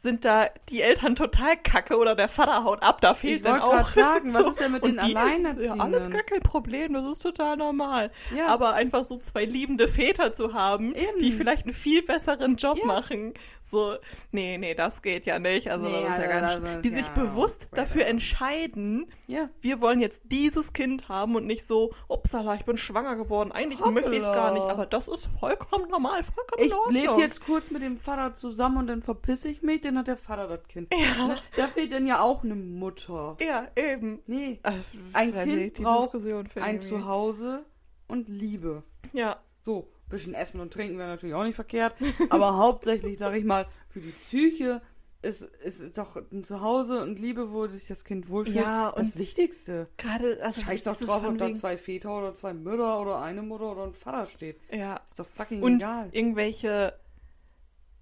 [0.03, 3.61] sind da die Eltern total kacke oder der Vater haut ab, da fehlt Ich dann
[3.61, 3.83] auch.
[3.85, 5.63] sagen, was ist denn mit Und den Alleinerziehenden?
[5.79, 8.11] Ja, alles gar kein Problem, das ist total normal.
[8.35, 8.47] Ja.
[8.47, 11.19] Aber einfach so zwei liebende Väter zu haben, Eben.
[11.21, 12.87] die vielleicht einen viel besseren Job Ja.
[12.87, 13.97] machen, so,
[14.33, 15.71] nee, nee, das geht ja nicht.
[15.71, 19.51] Also Nee, das ist ja also ganz das ist die sich bewusst dafür entscheiden, ja.
[19.61, 23.81] wir wollen jetzt dieses Kind haben und nicht so, upsala, ich bin schwanger geworden, eigentlich
[23.81, 23.93] Hoppla.
[23.93, 26.95] möchte ich es gar nicht, aber das ist vollkommen normal, vollkommen Ich in Ordnung.
[26.95, 30.17] lebe jetzt kurz mit dem Vater zusammen und dann verpisse ich mich, dann hat der
[30.17, 30.93] Vater das Kind.
[30.95, 33.37] Ja, Da fehlt dann ja auch eine Mutter.
[33.41, 34.21] ja, eben.
[34.27, 34.73] Nee, Äh,
[35.13, 36.15] ein Kind nicht, braucht
[36.57, 37.65] ein Zuhause
[38.09, 38.83] und Liebe.
[39.13, 41.95] Ja, So, bisschen Essen und Trinken wäre natürlich auch nicht verkehrt,
[42.31, 44.83] aber hauptsächlich, sag ich mal, für die Psyche
[45.23, 49.19] ist, ist doch ein Zuhause und Liebe, wo sich das Kind wohlfühlt, Ja, das und-
[49.21, 49.87] Wichtigste.
[49.99, 53.71] gerade, also Scheiß doch drauf, ob da zwei Väter oder zwei Mütter oder eine Mutter
[53.73, 54.59] oder ein Vater steht.
[54.73, 56.09] ja, Ist doch fucking und egal.
[56.13, 56.95] irgendwelche,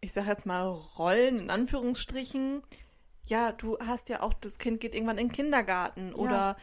[0.01, 0.67] ich sag jetzt mal,
[0.99, 2.61] Rollen in Anführungsstrichen.
[3.27, 6.57] ja, du hast ja auch, das Kind geht irgendwann in den Kindergarten oder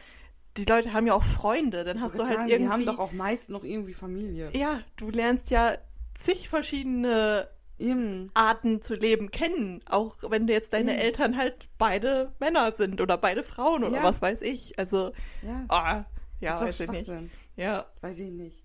[0.56, 2.64] die Leute haben ja auch Freunde, dann hast du halt sagen, irgendwie.
[2.66, 4.50] Die haben doch auch meist noch irgendwie Familie.
[4.54, 5.76] ja, du lernst ja
[6.14, 8.28] zig verschiedene Eben.
[8.32, 10.98] Arten zu leben kennen, auch wenn jetzt deine Mhm.
[10.98, 14.02] Eltern halt beide Männer sind oder beide Frauen oder Ja.
[14.02, 14.78] was weiß ich.
[14.78, 15.66] Also, Ja.
[15.68, 16.04] ah,
[16.40, 17.12] ja, weiß ich nicht.
[17.56, 18.62] Ja, Weiß ich nicht.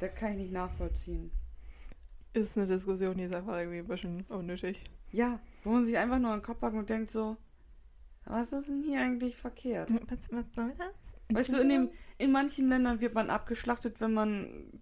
[0.00, 1.30] Da kann ich nicht nachvollziehen.
[2.32, 4.82] Ist eine Diskussion, die ist einfach irgendwie ein bisschen unnötig.
[5.10, 7.36] Ja, wo man sich einfach nur an den Kopf packt und denkt so,
[8.24, 9.90] was ist denn hier eigentlich verkehrt?
[10.08, 11.36] Was, was soll das?
[11.36, 14.80] Weißt du, in, dem, in manchen Ländern wird man abgeschlachtet, wenn man,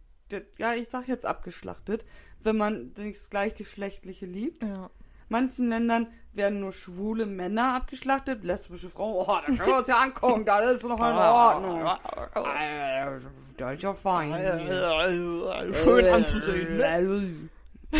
[0.59, 2.05] ja, ich sag jetzt abgeschlachtet,
[2.43, 4.63] wenn man das Gleichgeschlechtliche liebt.
[4.63, 4.91] Ja.
[5.31, 9.97] Manchen Ländern werden nur schwule Männer abgeschlachtet, lesbische Frauen, oh, da können wir uns ja
[9.99, 11.85] angucken, da ist noch in Ordnung.
[13.57, 14.33] Das ist ja fein.
[15.75, 16.77] Schön anzusehen.
[16.77, 17.49] Ne?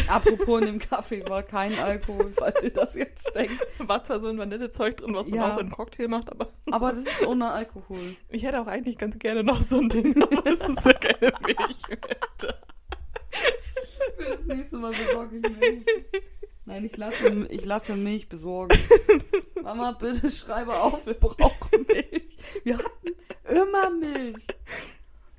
[0.07, 3.61] Apropos in dem Kaffee war kein Alkohol, falls ihr das jetzt denkt.
[3.79, 5.47] War zwar so ein Vanillezeug drin, was man Ja.
[5.49, 7.99] auch in einen Cocktail macht, aber Aber das ist ohne Alkohol.
[8.29, 11.33] ich hätte auch eigentlich ganz gerne noch so ein Ding, aber es ist ja keine
[11.45, 11.99] Milch mehr
[12.39, 12.55] da.
[14.17, 15.85] Für das nächste Mal besorge ich Milch.
[16.71, 18.79] Nein, ich lasse, ich lasse Milch besorgen.
[19.63, 22.37] Mama, bitte schreibe auf, wir brauchen Milch.
[22.63, 23.17] Wir hatten
[23.49, 24.47] immer Milch.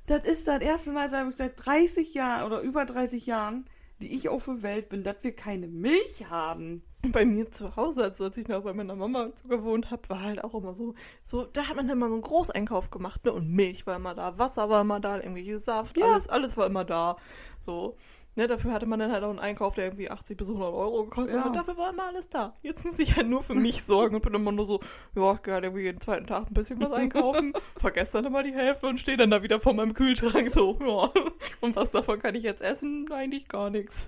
[0.08, 3.66] Das ist das erste Mal seit, seit 30 Jahren oder über 30 Jahren,
[4.02, 6.84] die ich auf der Welt bin, dass wir keine Milch haben.
[7.14, 10.44] Bei mir zu Hause, also als ich noch bei meiner Mama gewohnt habe, war halt
[10.44, 13.32] auch immer so, so, da hat man immer so einen Großeinkauf gemacht, ne?
[13.32, 16.12] Und Milch war immer da, Wasser war immer da, irgendwelche Saft, Ja.
[16.12, 17.16] alles, alles war immer da.
[17.58, 17.96] So.
[18.36, 21.04] Ne, dafür hatte man dann halt auch einen Einkauf, der irgendwie 80 bis 100 Euro
[21.04, 21.46] gekostet hat.
[21.46, 21.50] Ja.
[21.50, 22.56] Und dafür war immer alles da.
[22.62, 24.80] Jetzt muss ich halt nur für mich sorgen und bin immer nur so,
[25.16, 28.42] ja, ich gehe halt irgendwie jeden zweiten Tag ein bisschen was einkaufen, vergesse dann immer
[28.42, 31.12] die Hälfte und stehe dann da wieder vor meinem Kühlschrank so, ja.
[31.60, 33.12] Und was davon kann ich jetzt essen?
[33.12, 34.08] Eigentlich gar nichts.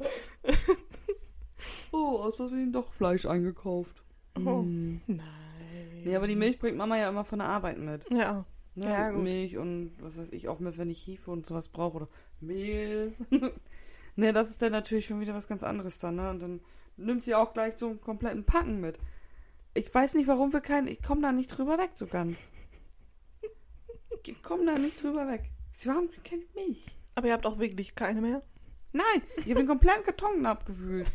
[1.92, 4.04] Oh, aus Versehen doch Fleisch eingekauft.
[4.38, 4.62] Oh.
[4.62, 5.02] Hm.
[5.06, 5.24] Nein.
[6.04, 8.10] Nee, aber die Milch bringt Mama ja immer von der Arbeit mit.
[8.10, 8.46] Ja.
[8.76, 8.86] Ne?
[8.86, 9.24] Ja, gut.
[9.24, 12.08] Milch und was weiß ich auch mit, wenn ich Hefe und sowas brauche oder
[12.40, 13.14] Mehl.
[14.16, 16.30] ne, das ist dann natürlich schon wieder was ganz anderes dann, ne?
[16.30, 16.62] Und dann
[16.98, 18.98] nimmt sie auch gleich so einen kompletten Packen mit.
[19.74, 20.88] Ich weiß nicht, warum wir keinen.
[20.88, 22.52] Ich komme da nicht drüber weg, so ganz.
[24.26, 25.50] Ich komme da nicht drüber weg.
[25.82, 26.86] Wir haben keine Milch.
[27.16, 28.42] Aber ihr habt auch wirklich keine mehr?
[28.92, 31.08] Nein, ich habe den kompletten Karton abgewühlt.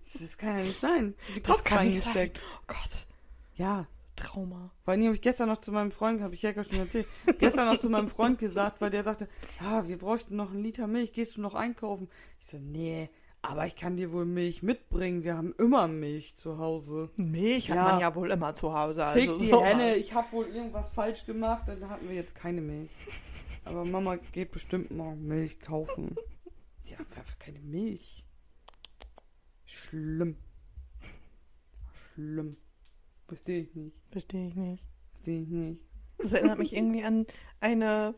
[0.00, 1.14] Das kann ja nicht sein.
[1.44, 2.30] Das kann nicht sein.
[2.34, 3.06] Oh Gott,
[3.56, 3.86] Ja,
[4.18, 4.70] Trauma.
[4.82, 7.06] Vor allem habe ich gestern noch zu meinem Freund, habe ich ja schon erzählt,
[7.38, 9.28] gestern noch zu meinem Freund gesagt, weil der sagte,
[9.60, 12.08] ja, wir bräuchten noch einen Liter Milch, gehst du noch einkaufen?
[12.40, 13.08] Ich so, nee,
[13.42, 17.10] aber ich kann dir wohl Milch mitbringen, wir haben immer Milch zu Hause.
[17.16, 17.84] Milch hat Ja.
[17.84, 19.06] man ja wohl immer zu Hause.
[19.12, 19.64] Fick Also die sowas.
[19.64, 22.90] Henne, ich habe wohl irgendwas falsch gemacht, dann hatten wir jetzt keine Milch.
[23.64, 26.16] Aber Mama geht bestimmt morgen Milch kaufen.
[26.82, 28.24] Sie haben einfach keine Milch.
[29.66, 30.36] Schlimm.
[32.14, 32.56] Schlimm.
[33.28, 33.96] Verstehe ich nicht.
[34.10, 34.84] Verstehe ich nicht.
[35.12, 35.80] Verstehe ich nicht.
[36.18, 37.26] Das erinnert mich irgendwie an
[37.60, 38.14] eine,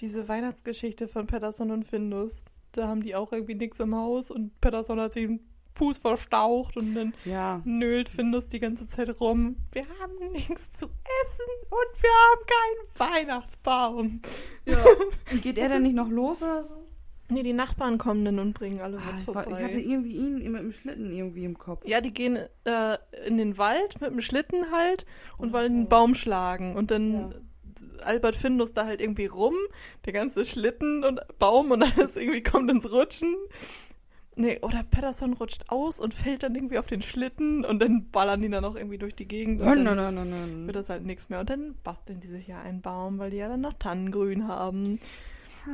[0.00, 2.42] diese Weihnachtsgeschichte von Patterson und Findus.
[2.72, 5.40] Da haben die auch irgendwie nichts im Haus und Patterson hat sich den
[5.76, 7.62] Fuß verstaucht und dann Ja.
[7.64, 9.56] nölt Findus die ganze Zeit rum.
[9.72, 14.20] Wir haben nichts zu essen und wir haben keinen Weihnachtsbaum.
[14.66, 14.84] Ja.
[15.42, 16.74] Geht er denn nicht noch los oder so?
[17.30, 19.46] Nee, die Nachbarn kommen dann und bringen alle Ah, was ich, vorbei.
[19.46, 21.86] war, ich hatte irgendwie ihn mit dem Schlitten irgendwie im Kopf.
[21.86, 25.06] Ja, die gehen äh, in den Wald mit dem Schlitten halt
[25.38, 25.52] und Oh.
[25.54, 26.76] wollen einen Baum schlagen.
[26.76, 27.30] Und dann Ja.
[28.04, 29.54] Albert Findus da halt irgendwie rum,
[30.06, 33.34] der ganze Schlitten und Baum und alles irgendwie kommt ins Rutschen.
[34.36, 38.40] Nee, oder Patterson rutscht aus und fällt dann irgendwie auf den Schlitten und dann ballern
[38.40, 39.60] die dann auch irgendwie durch die Gegend.
[39.60, 41.40] Nein, nein, nein, nein, wird das halt nichts mehr.
[41.40, 44.98] Und dann basteln die sich ja einen Baum, weil die ja dann noch Tannengrün haben.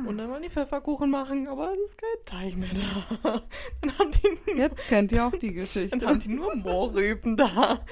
[0.07, 3.43] Und dann wollen die Pfefferkuchen machen, aber es ist kein Teig mehr da.
[3.81, 5.97] Dann haben die Jetzt kennt ihr auch die Geschichte.
[5.97, 7.85] dann haben die nur Mohrrüben da.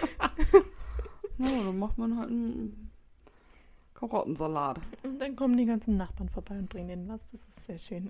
[1.37, 2.91] Ja, dann macht man halt einen
[3.93, 4.79] Karottensalat.
[5.03, 7.29] Und dann kommen die ganzen Nachbarn vorbei und bringen denen was.
[7.31, 8.09] Das ist sehr schön.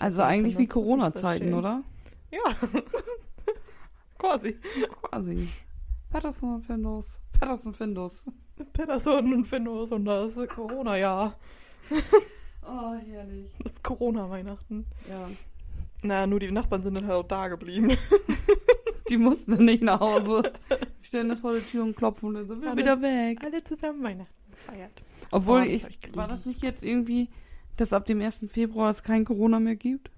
[0.00, 1.84] Also eigentlich wie Corona-Zeiten, oder?
[2.32, 2.40] Ja.
[4.18, 4.58] Quasi.
[5.02, 5.48] Quasi.
[6.10, 7.20] Patterson und Findus.
[7.38, 8.24] Patterson Findus.
[8.72, 11.36] Patterson und Findus und das Corona-Jahr.
[12.66, 13.50] Oh, herrlich.
[13.62, 14.86] Das Corona-Weihnachten.
[15.08, 15.28] Ja.
[16.02, 17.96] Na, nur die Nachbarn sind dann halt auch da geblieben.
[19.08, 20.52] Die mussten dann nicht nach Hause.
[21.02, 23.38] Die stellen das vor die Tür und klopfen und dann sind wir Alle- wieder weg.
[23.44, 24.90] Alle zusammen Weihnachten gefeiert.
[25.30, 27.28] Obwohl, Oh, ich, war das nicht jetzt irgendwie,
[27.76, 28.46] dass ab dem 1.
[28.50, 30.10] Februar es kein Corona mehr gibt?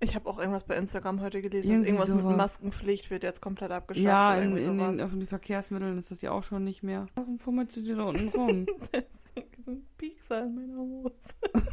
[0.00, 2.36] Ich habe auch irgendwas bei Instagram heute gelesen, Irgendwie dass irgendwas mit sowas.
[2.36, 4.04] Maskenpflicht wird jetzt komplett abgeschafft.
[4.04, 7.06] ja, in, in den öffentlichen Verkehrsmitteln ist das ja auch schon nicht mehr.
[7.14, 8.66] Warum fummelst du dir da unten rum?
[8.92, 11.34] Da ist irgendwie so ein Piekser in meiner Hose.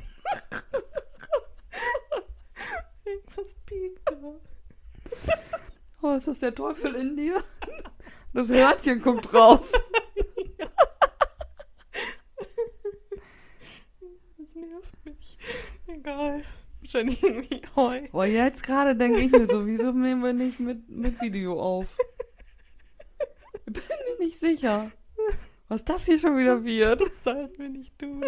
[3.06, 4.16] Irgendwas piekt da.
[6.02, 7.44] Oh, ist das der Teufel in dir?
[8.34, 9.74] Das Hörtchen guckt raus.
[14.38, 15.38] Das nervt mich.
[15.88, 16.44] Egal.
[16.84, 18.02] Wahrscheinlich irgendwie Heu.
[18.12, 21.88] Boah, jetzt gerade denke ich mir so, wieso nehmen wir nicht mit, mit Video auf?
[23.66, 24.92] Ich bin mir nicht sicher,
[25.70, 27.02] was das hier schon wieder wird.
[27.02, 28.22] Das sollten wir nicht tun.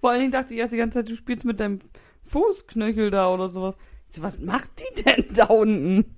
[0.00, 1.78] Vor allen Dingen dachte ich erst die ganze Zeit, du spielst mit deinem
[2.26, 3.74] Fußknöchel da oder sowas.
[4.10, 6.16] So, was macht die denn da unten?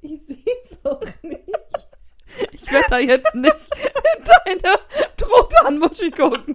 [0.00, 1.42] Ich sehe es auch nicht.
[2.52, 3.54] Ich werde da jetzt nicht
[4.16, 4.78] in deine
[5.18, 6.54] Trottanmuschi gucken.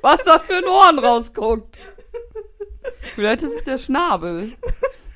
[0.00, 1.76] Was da für ein Ohren rausguckt.
[3.14, 4.52] Vielleicht ist es der Schnabel.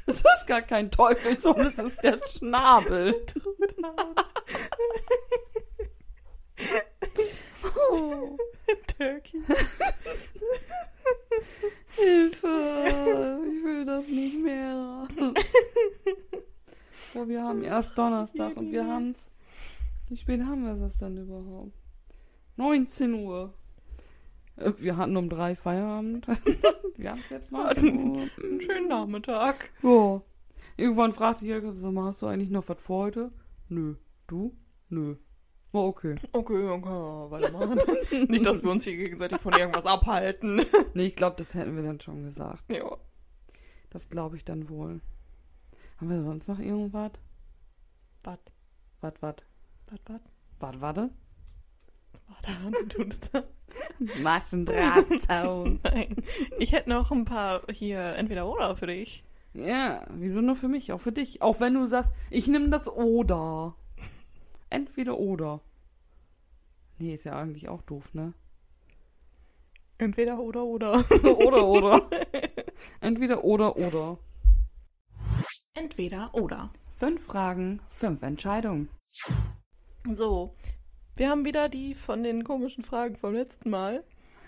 [0.07, 3.15] Es ist gar kein Teufelssohn, es ist der Schnabel.
[7.91, 8.37] Oh,
[8.99, 9.43] Turkey.
[11.97, 15.09] Hilfe, ich will das nicht mehr.
[17.15, 19.31] Ja, wir haben erst Donnerstag und wir haben's.
[20.09, 21.73] Wie spät haben wir das dann überhaupt?
[22.57, 23.55] 19 Uhr.
[24.57, 26.27] Äh, Wir hatten um drei Feierabend.
[26.97, 28.29] Wir haben jetzt 19 Uhr.
[28.43, 29.71] Einen schönen Nachmittag.
[29.83, 30.23] Ja.
[30.77, 33.33] Irgendwann fragte Jelke so, "Sag mal, hast du eigentlich noch was vor heute?
[33.69, 33.95] Nö.
[34.27, 34.57] Du?
[34.88, 35.17] Nö.
[35.73, 36.14] Oh, okay.
[36.33, 37.79] Okay, okay, weitermachen.
[38.29, 40.62] nicht, dass wir uns hier gegenseitig von irgendwas abhalten.
[40.95, 42.62] Nee, ich glaube, das hätten wir dann schon gesagt.
[42.71, 42.97] ja.
[43.90, 45.01] Das glaube ich dann wohl.
[45.99, 47.12] Haben wir sonst noch irgendwas?
[48.25, 48.38] Was?
[49.01, 49.35] Was, was?
[49.90, 50.21] Was, was?
[50.61, 51.11] Was, warte?
[52.42, 53.44] Warte, du das da?
[54.23, 55.81] Maschendrahtzaun.
[55.85, 56.16] Nein.
[56.59, 59.25] Ich hätte noch ein paar hier entweder oder für dich.
[59.55, 60.92] ja, wieso nur für mich?
[60.92, 61.42] Auch für dich.
[61.42, 63.75] Auch wenn du sagst, ich nehme das oder.
[64.70, 65.61] Entweder oder.
[66.99, 68.33] Nee, ist ja eigentlich auch doof, ne?
[69.99, 71.05] Entweder oder oder.
[71.23, 72.11] oder, oder.
[73.01, 74.18] Entweder oder, oder.
[75.75, 76.70] Entweder oder.
[76.97, 78.88] Fünf Fragen, fünf Entscheidungen.
[80.14, 80.55] So.
[81.16, 84.03] Wir haben wieder die von den komischen Fragen vom letzten Mal.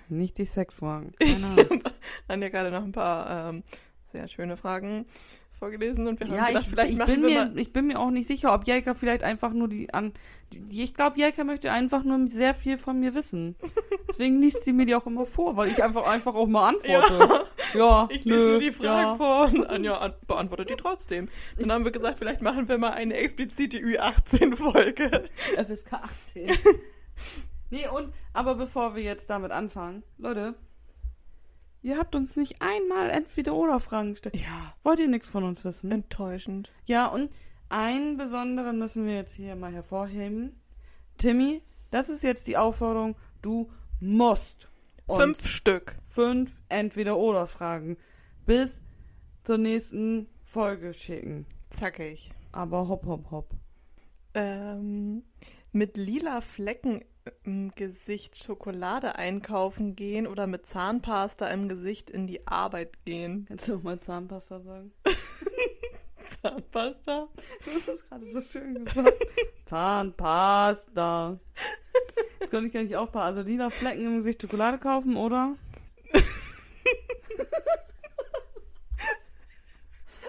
[0.08, 1.12] Nicht die Sexfragen.
[1.20, 1.92] Keine Angst.
[2.28, 3.62] Haben ja gerade noch ein paar ähm,
[4.06, 5.04] sehr schöne Fragen
[5.56, 7.58] vorgelesen und wir haben Ja, gedacht, ich, vielleicht ich, machen bin wir mir, mal.
[7.58, 10.12] ich bin mir auch nicht sicher, ob Jelka vielleicht einfach nur die an.
[10.52, 13.56] Die, ich glaube, Jelka möchte einfach nur sehr viel von mir wissen.
[14.08, 17.46] Deswegen liest sie mir die auch immer vor, weil ich einfach einfach auch mal antworte.
[17.74, 19.14] Ja, Ich nö, lese mir die Fragen ja.
[19.16, 21.28] vor und Anja an- beantwortet die trotzdem.
[21.58, 25.24] Dann haben wir gesagt, vielleicht machen wir mal eine explizite Ü18-Folge.
[25.56, 26.56] FSK 18.
[27.70, 30.54] nee, und, aber bevor wir jetzt damit anfangen, Leute,
[31.86, 34.34] ihr habt uns nicht einmal entweder oder Fragen gestellt.
[34.36, 35.92] Ja, Wollt ihr nichts von uns wissen?
[35.92, 36.72] enttäuschend.
[36.84, 37.30] Ja, und
[37.68, 40.60] einen besonderen müssen wir jetzt hier mal hervorheben.
[41.16, 43.70] Timmy, das ist jetzt die Aufforderung, du
[44.00, 44.68] musst
[45.08, 45.94] Fünf Stück.
[46.08, 47.96] fünf Entweder-Oder-Fragen
[48.44, 48.80] bis
[49.44, 51.46] zur nächsten Folge schicken.
[51.70, 52.30] Zackig.
[52.50, 53.50] Aber hopp, hopp, hopp.
[54.34, 55.22] Ähm,
[55.72, 57.04] mit lila Flecken
[57.44, 63.46] im Gesicht Schokolade einkaufen gehen oder mit Zahnpasta im Gesicht in die Arbeit gehen.
[63.48, 64.92] Kannst du mal Zahnpasta sagen?
[66.42, 67.28] Zahnpasta?
[67.64, 69.26] Du hast es gerade so schön gesagt.
[69.66, 71.38] Zahnpasta.
[72.40, 73.26] Jetzt konnte ich gar nicht aufpassen.
[73.26, 75.56] Also lila Flecken im Gesicht Schokolade kaufen, oder?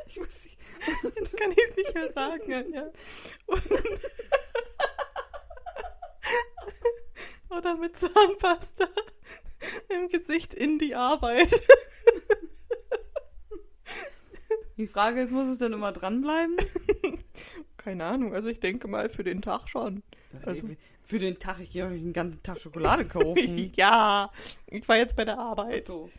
[0.07, 0.57] ich muss nicht.
[1.15, 2.91] Jetzt kann ich es nicht mehr sagen, Anja.
[3.47, 3.63] Und
[7.57, 8.87] Oder mit Zahnpasta
[9.89, 11.49] im Gesicht in die Arbeit.
[14.77, 16.55] Die Frage ist, muss es denn immer dranbleiben?
[17.77, 20.03] Keine Ahnung, also ich denke mal für den Tag schon.
[20.45, 20.67] Also-
[21.03, 23.71] Für den Tag, ich gehe auch nicht den ganzen Tag Schokolade kaufen.
[23.75, 24.29] ja,
[24.67, 25.85] ich war jetzt bei der Arbeit.
[25.85, 26.09] so.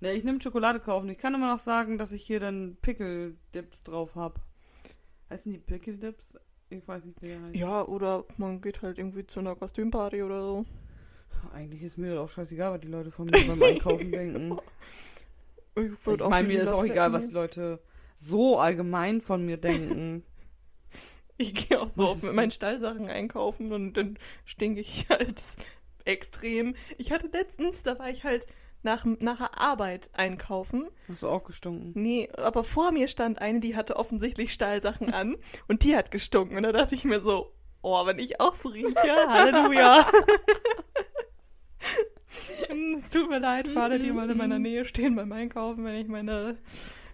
[0.00, 1.08] Ne, ich nehme Schokolade kaufen.
[1.08, 4.40] Ich kann immer noch sagen, dass ich hier dann Pickle-Dips drauf habe.
[5.30, 6.38] Heißen die Pickle-Dips?
[6.68, 7.56] Ich weiß nicht, wie der heißt.
[7.56, 10.64] Ja, oder man geht halt irgendwie zu einer Kostümparty oder so.
[11.52, 14.58] Eigentlich ist mir das auch scheißegal, was die Leute von mir beim Einkaufen denken.
[15.76, 17.32] Ich, Ich meine, mir ist auch egal, was die.
[17.34, 17.80] Leute
[18.18, 20.24] so allgemein von mir denken.
[21.36, 25.42] Ich gehe auch so oft mit meinen Stallsachen einkaufen und dann stinke ich halt
[26.04, 26.76] extrem.
[26.96, 28.46] Ich hatte letztens, da war ich halt
[28.84, 30.88] nach, nach der Arbeit einkaufen.
[31.08, 31.90] Hast du auch gestunken?
[32.00, 36.56] Nee, aber vor mir stand eine, die hatte offensichtlich Stallsachen an und die hat gestunken.
[36.56, 38.94] Und da dachte ich mir so, oh, wenn ich auch so rieche,
[39.28, 40.06] Halleluja.
[42.98, 45.96] Es tut mir leid für alle, die mal in meiner Nähe stehen beim Einkaufen, wenn
[45.96, 46.56] ich meine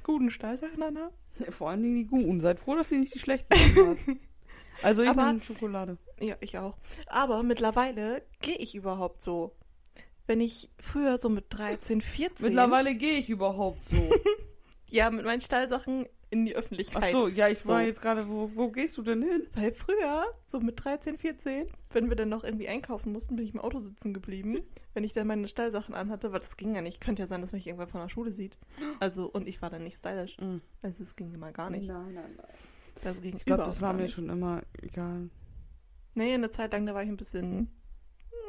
[0.02, 1.12] guten Stallsachen anhabe.
[1.50, 2.40] Vor allen Dingen die guten.
[2.40, 3.96] Seid froh, dass sie nicht die schlechten hat.
[4.82, 5.98] Also ich Aber- nehme Schokolade.
[6.20, 6.78] Ja, ich auch.
[7.06, 9.54] Aber mittlerweile gehe ich überhaupt so.
[10.26, 12.46] Wenn ich früher so mit 13, 14.
[12.46, 13.96] Mittlerweile gehe ich überhaupt so.
[14.88, 17.02] Ja, mit meinen Stallsachen in die Öffentlichkeit.
[17.06, 17.86] Ach so, ja, ich war So.
[17.86, 19.46] jetzt gerade, wo, wo gehst du denn hin?
[19.54, 23.52] Weil früher, so mit 13, 14, wenn wir dann noch irgendwie einkaufen mussten, bin ich
[23.54, 24.58] im Auto sitzen geblieben,
[24.94, 27.00] wenn ich dann meine Stallsachen anhatte, weil das ging ja nicht.
[27.00, 28.56] Könnte ja sein, dass mich irgendwer von der Schule sieht.
[29.00, 30.38] Also, und ich war dann nicht stylisch.
[30.38, 30.60] Mhm.
[30.82, 31.88] Also, es ging immer gar nicht.
[31.88, 32.46] Nein, nein, nein.
[33.02, 34.14] Das ging Ich glaube, das war mir nicht.
[34.14, 35.30] schon immer egal.
[36.14, 37.70] Nee, eine Zeit lang, da war ich ein bisschen.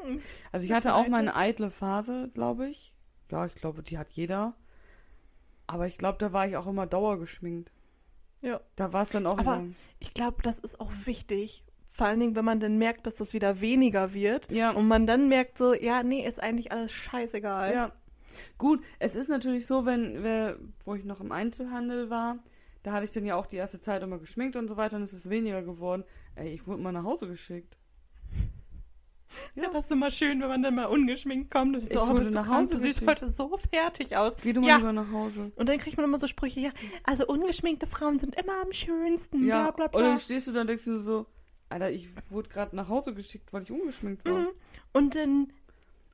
[0.04, 0.20] hm,
[0.52, 2.94] Also ich hatte auch meine eitle Phase, glaube ich.
[3.32, 4.56] Ja, ich glaube, die hat jeder.
[5.72, 7.72] Aber ich glaube, da war ich auch immer dauergeschminkt.
[8.42, 8.60] Ja.
[8.76, 9.74] Da war es dann auch Aber- immer.
[10.00, 11.64] Ich glaube, das ist auch wichtig.
[11.90, 14.52] Vor allen Dingen, wenn man dann merkt, dass das wieder weniger wird.
[14.52, 14.72] Ja.
[14.72, 17.74] Und man dann merkt so, ja, nee, ist eigentlich alles scheißegal.
[17.74, 17.92] Ja.
[18.58, 22.40] Gut, es ist natürlich so, wenn wir, wo ich noch im Einzelhandel war,
[22.84, 25.04] da hatte ich dann ja auch die erste Zeit immer geschminkt und so weiter und
[25.04, 26.04] es ist weniger geworden.
[26.36, 27.78] Ey, ich wurde mal nach Hause geschickt.
[29.56, 32.14] Ja, das ist immer schön, wenn man dann mal ungeschminkt kommt und Ich so, oh,
[32.14, 34.38] bist du nach krank, Hause du siehst heute so fertig aus.
[34.38, 34.78] Geh du mal Ja.
[34.78, 35.52] lieber nach Hause.
[35.56, 36.72] Und dann kriegt man immer so Sprüche, ja,
[37.04, 40.02] also ungeschminkte Frauen sind immer am schönsten, Ja, bla bla und bla.
[40.02, 41.26] dann stehst du da und denkst du so,
[41.70, 44.40] Alter, ich wurde gerade nach Hause geschickt, weil ich ungeschminkt war.
[44.42, 44.48] Mhm.
[44.94, 45.54] Und dann,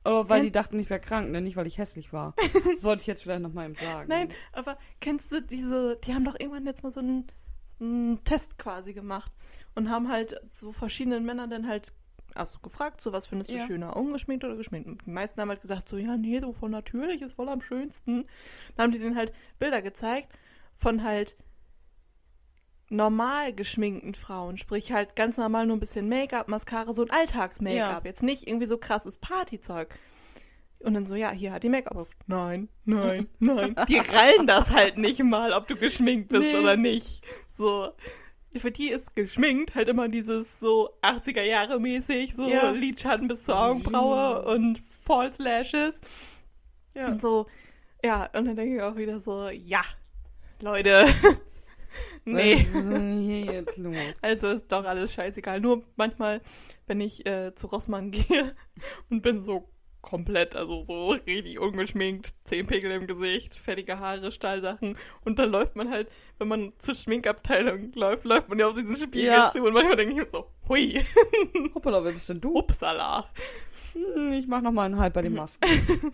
[0.04, 1.40] Aber weil die dachten, ich wäre krank, ne?
[1.40, 2.34] nicht weil ich hässlich war.
[2.76, 4.08] Sollte ich jetzt vielleicht noch mal ihm sagen.
[4.08, 7.26] nein, aber kennst du diese, die haben doch irgendwann jetzt mal so einen,
[7.64, 9.32] so einen Test quasi gemacht
[9.74, 11.92] und haben halt so verschiedenen Männern dann halt
[12.38, 13.66] also gefragt, so was findest du Ja.
[13.66, 14.88] schöner, ungeschminkt oder geschminkt?
[14.88, 17.60] Und die meisten haben halt gesagt, so ja, nee, so von natürlich ist voll am
[17.60, 18.26] schönsten.
[18.76, 20.28] Dann haben die denen halt Bilder gezeigt
[20.76, 21.36] von halt
[22.90, 28.04] normal geschminkten Frauen, sprich halt ganz normal nur ein bisschen Make-up, Mascara, so ein Alltags-Make-up,
[28.06, 29.94] jetzt nicht irgendwie so krasses Partyzeug.
[30.80, 32.12] Und dann so, ja, hier hat die Make-up auf.
[32.28, 33.74] Nein, nein, nein.
[33.88, 36.56] Die rallen das halt nicht mal, ob du geschminkt bist Nee.
[36.56, 37.26] oder nicht.
[37.48, 37.90] So.
[38.56, 42.70] Für die ist geschminkt halt immer dieses so 80er Jahre mäßig, so Ja.
[42.70, 46.00] Lidschatten bis zur Augenbraue und False Lashes.
[46.94, 47.08] Ja.
[47.08, 47.46] Und so,
[48.02, 49.82] ja, und dann denke ich auch wieder so, ja,
[50.60, 51.06] Leute.
[52.24, 52.56] nee.
[52.56, 53.96] Was ist denn hier jetzt los?
[54.22, 55.60] Also ist doch alles scheißegal.
[55.60, 56.40] Nur manchmal,
[56.86, 58.54] wenn ich äh, zu Rossmann gehe
[59.10, 59.68] und bin so
[60.00, 65.76] komplett, also so richtig ungeschminkt, zehn Pickel im Gesicht, fertige Haare, Stahlsachen und dann läuft
[65.76, 66.08] man halt,
[66.38, 69.50] wenn man zur Schminkabteilung läuft, läuft man ja auf diesen Spiegel Ja.
[69.52, 71.04] zu und manchmal denke ich mir so, hui,
[71.74, 72.56] Hoppala, wer bist denn du?
[72.58, 73.28] upsala.
[73.92, 75.68] Hm, Ich mach noch mal einen Hype bei den Masken.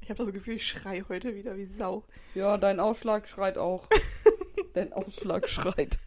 [0.00, 2.02] Ich habe das Gefühl, ich schrei heute wieder wie Sau.
[2.34, 3.86] Ja, dein Ausschlag schreit auch.
[4.72, 5.98] dein Ausschlag schreit.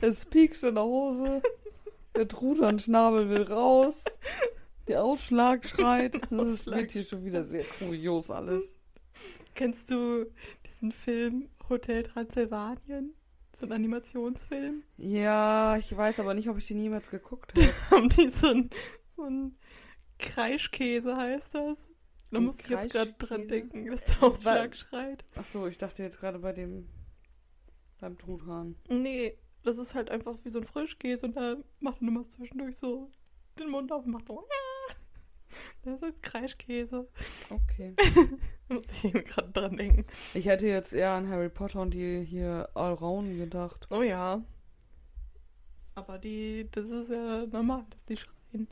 [0.00, 1.40] es piekst in der Hose.
[2.18, 4.02] Der Trudernschnabel will raus.
[4.88, 6.14] Der Ausschlag schreit.
[6.14, 8.74] Das ist- Ausschlag wird hier schon wieder sehr kurios alles.
[9.54, 10.26] Kennst du
[10.66, 13.14] diesen Film Hotel Transsilvanien?
[13.52, 14.82] So ein Animationsfilm?
[14.96, 17.72] Ja, ich weiß aber nicht, ob ich den jemals geguckt habe.
[17.92, 18.70] haben die so ein,
[19.14, 19.54] so ein
[20.18, 21.88] Kreischkäse heißt das.
[22.32, 25.24] Da muss ich jetzt gerade dran denken, dass der Ausschlag schreit.
[25.36, 26.88] Achso, ich dachte jetzt gerade bei dem.
[28.00, 28.74] beim Truthahn.
[28.88, 32.76] Nee, das ist halt einfach wie so ein Frischkäse und da macht man immer zwischendurch
[32.76, 33.10] so
[33.58, 34.46] den Mund auf und macht so.
[35.82, 37.08] Das ist Kreischkäse.
[37.50, 37.94] Okay.
[37.96, 40.04] Da muss ich eben gerade dran denken.
[40.34, 43.88] Ich hätte jetzt eher an Harry Potter und die hier Allround gedacht.
[43.90, 44.44] Oh ja.
[45.94, 48.68] Aber die, das ist ja normal, dass die schreien.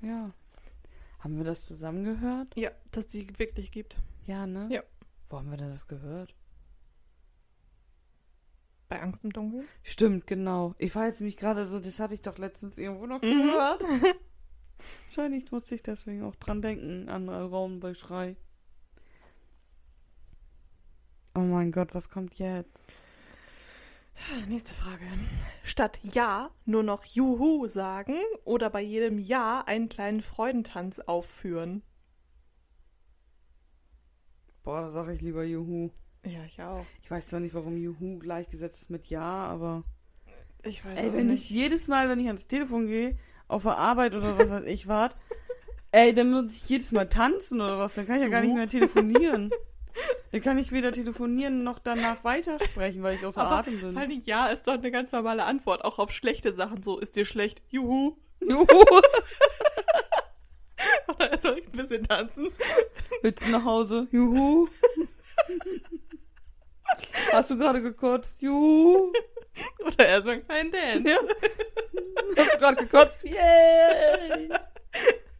[0.00, 0.32] Ja.
[1.18, 2.56] Haben wir das zusammen gehört?
[2.56, 3.96] Ja, dass die wirklich gibt.
[4.26, 4.66] Ja, ne?
[4.70, 4.82] Ja.
[5.28, 6.34] Wo haben wir denn das gehört?
[8.90, 9.68] Bei Angst im Dunkeln.
[9.84, 10.74] Stimmt, genau.
[10.78, 13.42] Ich war jetzt nämlich gerade so, das hatte ich doch letztens irgendwo noch Mhm.
[13.46, 13.82] gehört.
[15.06, 18.36] Wahrscheinlich musste ich deswegen auch dran denken, an Raum bei Schrei.
[21.36, 22.92] Oh mein Gott, was kommt jetzt?
[24.48, 25.04] Nächste Frage.
[25.62, 31.82] Statt Ja nur noch Juhu sagen oder bei jedem Ja einen kleinen Freudentanz aufführen.
[34.64, 35.90] Boah, da sage ich lieber Juhu.
[36.24, 36.84] Ja, ich auch.
[37.02, 39.84] Ich weiß zwar nicht, warum Juhu gleichgesetzt ist mit Ja, aber.
[40.62, 41.44] Ich weiß Ey, wenn nicht.
[41.44, 43.16] ich jedes Mal, wenn ich ans Telefon gehe,
[43.48, 45.16] auf der Arbeit oder was weiß ich wart,
[45.92, 48.54] ey, dann muss ich jedes Mal tanzen oder was, dann kann ich ja gar nicht
[48.54, 49.50] mehr telefonieren.
[50.32, 53.92] Dann kann ich weder telefonieren noch danach weitersprechen, weil ich außer Aber Atem bin.
[53.92, 56.82] vor allem Ja ist doch eine ganz normale Antwort, auch auf schlechte Sachen.
[56.82, 57.60] So, ist dir schlecht?
[57.70, 58.16] Juhu.
[58.40, 58.66] Juhu.
[61.08, 62.48] Oder soll ich ein bisschen tanzen?
[63.22, 64.06] Willst du nach Hause?
[64.12, 64.68] Juhu.
[67.32, 68.40] Hast du gerade gekotzt?
[68.40, 69.12] Juhu.
[69.86, 71.08] Oder erstmal einen kleinen Dance?
[71.08, 71.18] Ja.
[72.36, 73.22] Hast du gerade gekotzt?
[73.24, 74.48] Yay.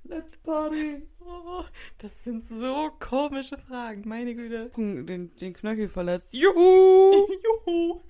[0.05, 1.03] Let's party.
[1.21, 1.63] Oh,
[1.99, 4.71] das sind so komische Fragen, meine Güte.
[4.77, 6.33] Den, den Knöchel verletzt.
[6.33, 7.27] Juhu.
[7.67, 8.03] Juhu.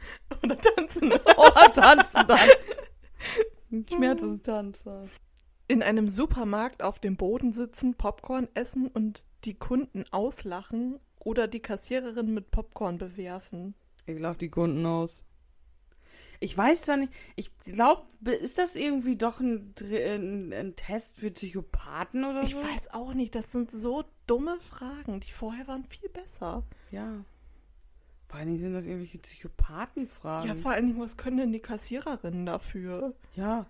[0.43, 1.13] Oder tanzen.
[1.37, 2.49] Oh, tanzen dann.
[3.93, 5.07] Schmerz ist ein Tanzer.
[5.69, 11.61] In einem Supermarkt auf dem Boden sitzen, Popcorn essen und die Kunden auslachen oder die
[11.61, 13.75] Kassiererin mit Popcorn bewerfen?
[14.07, 15.25] Ich glaube, die konnten aus.
[16.43, 21.31] Ich weiß da nicht, ich glaube, ist das irgendwie doch ein, ein, ein Test für
[21.31, 22.63] Psychopathen oder Ich so?
[22.63, 25.21] weiß auch nicht, das sind so dumme Fragen.
[25.21, 26.65] Die vorher waren viel besser.
[26.91, 27.25] Ja.
[28.29, 30.49] Vor allen Dingen sind das irgendwelche Psychopathenfragen.
[30.49, 33.15] Ja, vor allen Dingen, was können denn die Kassiererinnen dafür?
[33.35, 33.67] Ja.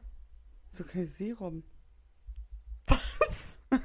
[0.70, 1.64] So keine Serum.
[2.86, 3.58] Was?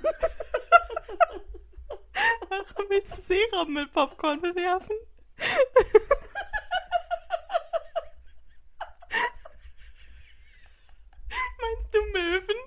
[2.89, 4.95] Willst du Serum mit Popcorn bewerfen?
[11.61, 12.57] Meinst du Möwen?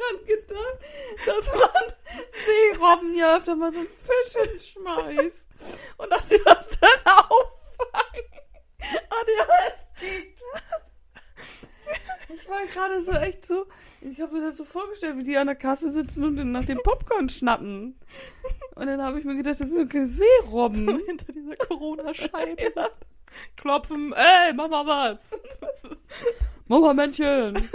[0.00, 0.78] dran gedacht,
[1.26, 1.94] dass man
[2.32, 5.46] Seerobben ja öfter mal so einen Fisch hinschmeißt.
[5.96, 8.26] Und dass sie das dann auffangen.
[8.80, 10.40] ADHS geht.
[12.32, 13.66] Ich war gerade so echt so,
[14.00, 16.78] ich habe mir das so vorgestellt, wie die an der Kasse sitzen und nach dem
[16.82, 17.96] Popcorn schnappen.
[18.74, 21.00] Und dann habe ich mir gedacht, das sind keine Seerobben.
[21.06, 22.72] Hinter dieser Corona-Scheibe.
[23.56, 25.40] Klopfen, ey, mach mal was.
[26.66, 27.68] Mama Männchen.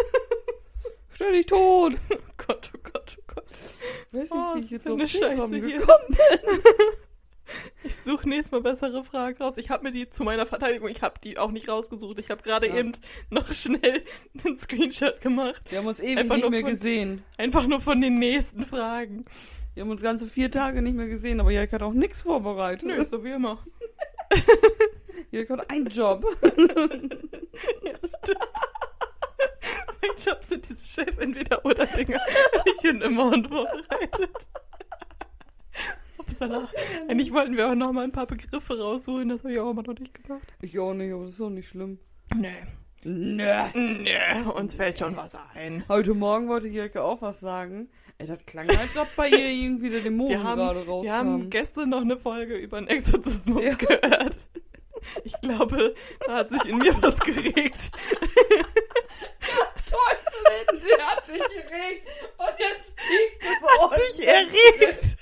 [1.14, 1.94] Stell dich tot.
[2.12, 3.46] Oh Gott, oh Gott, oh Gott.
[4.12, 6.50] Ich weiß nicht, Oh, wie ich jetzt für auf Seerobben gekommen bin.
[7.84, 9.58] Ich suche nächstes Mal bessere Fragen raus.
[9.58, 12.18] Ich habe mir die zu meiner Verteidigung, ich habe die auch nicht rausgesucht.
[12.20, 12.76] Ich habe gerade Ja.
[12.76, 12.94] eben
[13.30, 14.04] noch schnell
[14.46, 15.62] einen Screenshot gemacht.
[15.70, 17.24] Wir haben uns ewig Einfach nicht mehr von- gesehen.
[17.38, 19.26] Einfach nur von den nächsten Fragen.
[19.74, 22.88] Wir haben uns ganze vier Tage nicht mehr gesehen, aber Jörg hat auch nichts vorbereitet.
[22.88, 23.60] Nö, so wie immer.
[25.32, 26.26] Jörg hat einen Job.
[27.84, 28.40] Ja, stimmt.
[30.02, 32.20] mein Job sind diese scheiß Entweder-Oder-Dinger.
[32.66, 34.32] Ich bin immer unvorbereitet.
[36.42, 36.70] Upsala.
[37.08, 39.30] Eigentlich wollten wir auch noch mal ein paar Begriffe raussuchen.
[39.30, 40.42] Das habe ich auch immer noch nicht gemacht.
[40.62, 42.00] Ich auch nicht, aber das ist auch nicht schlimm.
[42.36, 42.50] Nö.
[43.04, 43.64] Nö.
[43.76, 45.84] Nö, uns fällt schon was ein.
[45.88, 47.90] Heute Morgen wollte Jörg auch was sagen.
[48.18, 50.02] Ey, das klang, als ob bei ihr irgendwie der
[50.44, 51.04] haben, gerade rauskam.
[51.04, 53.74] wir haben gestern noch eine Folge über den Exorzismus Ja.
[53.76, 54.38] gehört.
[55.24, 55.94] Ich glaube,
[56.26, 57.92] da hat sich in mir was geregt.
[59.86, 62.08] Teufelin, der hat sich geregt
[62.38, 65.18] und jetzt piekt es Hat sich erregt.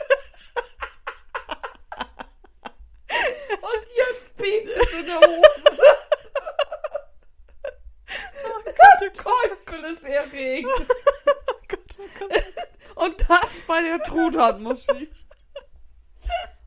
[3.61, 5.79] Und jetzt es in der Hose.
[8.45, 10.67] Oh Gott, oh Gott, Teufel ist erregt.
[10.67, 12.43] oh Gott, oh Gott.
[12.95, 15.09] Und das bei der Truthahnmuschi.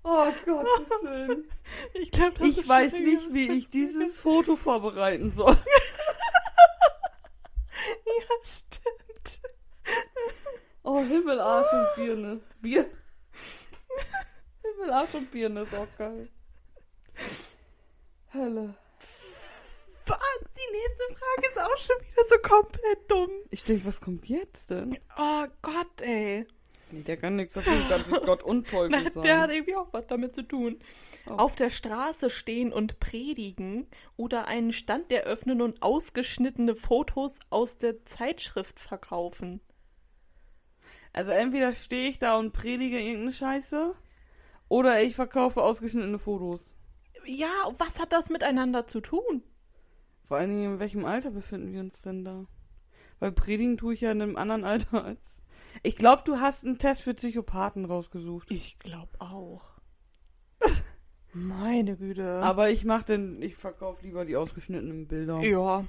[0.03, 1.51] Oh Gottes Willen.
[1.95, 5.57] Ich glaube, das Ich weiß nicht, wie ich dieses Foto vorbereiten soll.
[8.07, 9.41] Ja, stimmt.
[10.83, 12.41] Oh, Himmel, Arsch und Birne.
[12.61, 12.91] Bier.
[14.63, 16.29] Himmel, Arsch und Birne ist auch geil.
[18.33, 18.75] Hölle.
[20.07, 20.19] Was?
[20.57, 23.31] Die nächste Frage ist auch schon wieder so komplett dumm.
[23.51, 24.99] Ich denke, was kommt jetzt denn?
[25.19, 26.47] Oh Gott, ey.
[26.93, 29.23] Nee, der kann nichts dafür, kann sich Gott und Na, sein.
[29.23, 30.79] der hat irgendwie auch was damit zu tun.
[31.27, 31.33] Oh.
[31.33, 38.05] Auf der Straße stehen und predigen oder einen Stand eröffnen und ausgeschnittene Fotos aus der
[38.05, 39.61] Zeitschrift verkaufen.
[41.12, 43.95] Also entweder stehe ich da und predige irgendeine Scheiße
[44.69, 46.77] oder ich verkaufe ausgeschnittene Fotos.
[47.27, 47.49] Ja,
[47.79, 49.43] was hat das miteinander zu tun?
[50.27, 52.47] Vor allen Dingen, in welchem Alter befinden wir uns denn da?
[53.18, 55.43] Weil predigen tue ich ja in einem anderen Alter als...
[55.83, 58.51] Ich glaube, du hast einen Test für Psychopathen rausgesucht.
[58.51, 59.62] Ich glaube auch.
[61.35, 62.41] Meine Güte.
[62.41, 65.41] Aber ich mach denn, ich verkaufe lieber die ausgeschnittenen Bilder.
[65.43, 65.85] ja.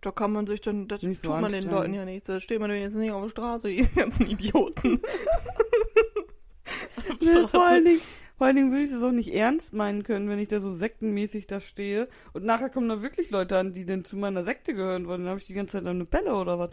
[0.00, 1.64] Da kann man sich dann, das Nicht so tut man den.
[1.64, 2.28] Leuten ja nichts.
[2.28, 5.02] Da steht man jetzt nicht auf der Straße, die ganzen Idioten.
[7.20, 8.00] Nee, vor allen Dingen,
[8.38, 10.72] vor allen Dingen würde ich das auch nicht ernst meinen können, wenn ich da so
[10.72, 12.08] sektenmäßig da stehe.
[12.32, 15.22] Und nachher kommen da wirklich Leute an, die denn zu meiner Sekte gehören wollen.
[15.22, 16.70] Dann habe ich die ganze Zeit eine Pelle oder was?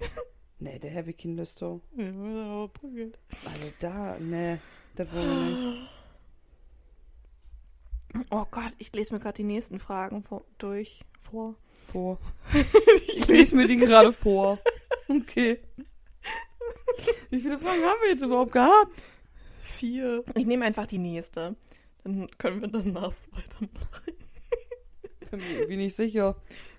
[0.58, 1.80] nee, der Happy Kind ist doch.
[1.96, 3.20] Ja, prügelt.
[3.44, 4.58] Also da, nee,
[4.96, 5.90] das wollen wir nicht.
[8.30, 11.02] Oh Gott, ich lese mir gerade die nächsten Fragen vor, durch.
[11.30, 11.54] Vor.
[11.92, 12.18] Vor.
[13.06, 14.58] Ich lese mir die gerade vor.
[15.06, 15.60] Okay.
[17.28, 18.90] Wie viele Fragen haben wir jetzt überhaupt gehabt?
[19.70, 20.24] Vier.
[20.34, 21.56] Ich nehme einfach die nächste.
[22.04, 24.14] Dann können wir danach so weitermachen.
[25.30, 26.36] Bin mir irgendwie nicht sicher.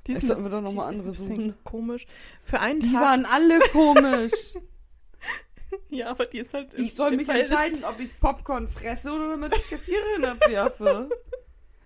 [0.08, 1.54] Die sind- sollten wir doch noch die mal sind andere suchen.
[1.64, 2.06] Komisch.
[2.44, 3.02] Für einen Die Tag.
[3.02, 4.32] waren alle komisch.
[5.90, 6.74] ja, aber die ist halt.
[6.74, 11.10] Ich soll mich das- entscheiden, ob ich Popcorn fresse oder mit der Kassiererin abwerfe.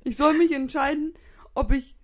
[0.03, 1.13] Ich soll mich entscheiden,
[1.53, 1.95] ob ich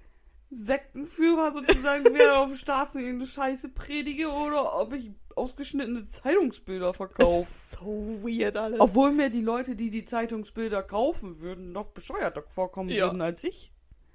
[0.52, 7.42] Sektenführer sozusagen wieder auf Straße irgendeine Scheiße predige oder ob ich ausgeschnittene Zeitungsbilder Das verkaufe.
[7.42, 8.80] ist so weird alles.
[8.80, 13.06] Obwohl mir die Leute, die die Zeitungsbilder kaufen würden, noch bescheuerter vorkommen Ja.
[13.06, 13.72] würden als ich.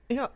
[0.08, 0.30] ja.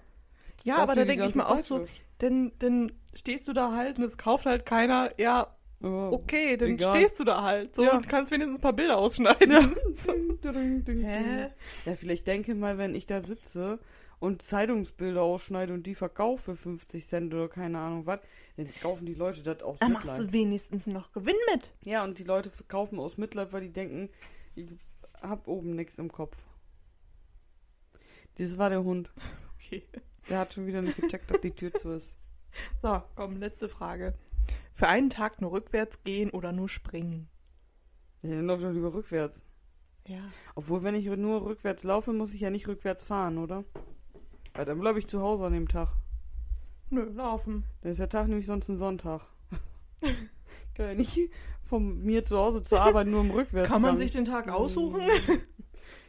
[0.65, 1.89] Ja, aber da denke ich mir auch so, für.
[2.19, 5.11] Dann, dann stehst du da halt und es kauft halt keiner.
[5.19, 6.95] Ja, okay, dann egal.
[6.95, 7.75] stehst du da halt.
[7.75, 7.97] So Ja.
[7.97, 9.51] und kannst wenigstens ein paar Bilder ausschneiden.
[9.51, 9.61] Ja.
[10.07, 11.23] Ding, ding, ding, Hä?
[11.45, 11.51] ding.
[11.87, 13.81] ja, vielleicht denke mal, wenn ich da sitze
[14.21, 18.21] und Zeitungsbilder ausschneide und die verkaufe für 50 Cent oder keine Ahnung was,
[18.57, 21.73] dann kaufen die Leute das aus Dann machst du wenigstens noch Gewinn mit.
[21.85, 24.11] Ja, und die Leute verkaufen aus Mitleid, weil die denken,
[24.55, 24.69] ich
[25.21, 26.37] hab oben nichts im Kopf.
[28.37, 29.11] Das war der Hund.
[29.63, 29.87] Okay.
[30.31, 32.17] Der hat schon wieder nicht gecheckt, dass die Tür zu ist.
[32.81, 34.15] So, komm, letzte Frage.
[34.73, 37.29] Für einen Tag nur rückwärts gehen oder nur springen?
[38.23, 39.43] Ja, dann läuft doch lieber rückwärts.
[40.07, 40.23] Ja.
[40.55, 43.65] Obwohl, wenn ich nur rückwärts laufe, muss ich ja nicht rückwärts fahren, oder?
[44.55, 45.89] Weil dann bleibe ich zu Hause an dem Tag.
[46.91, 47.65] Nö, laufen.
[47.83, 49.23] Dann ist der Tag nämlich sonst ein Sonntag.
[50.75, 51.31] Kann ja nicht
[51.69, 53.69] von mir zu Hause zur Arbeit nur im Rückwärts.
[53.69, 55.03] Kann man sich den Tag aussuchen?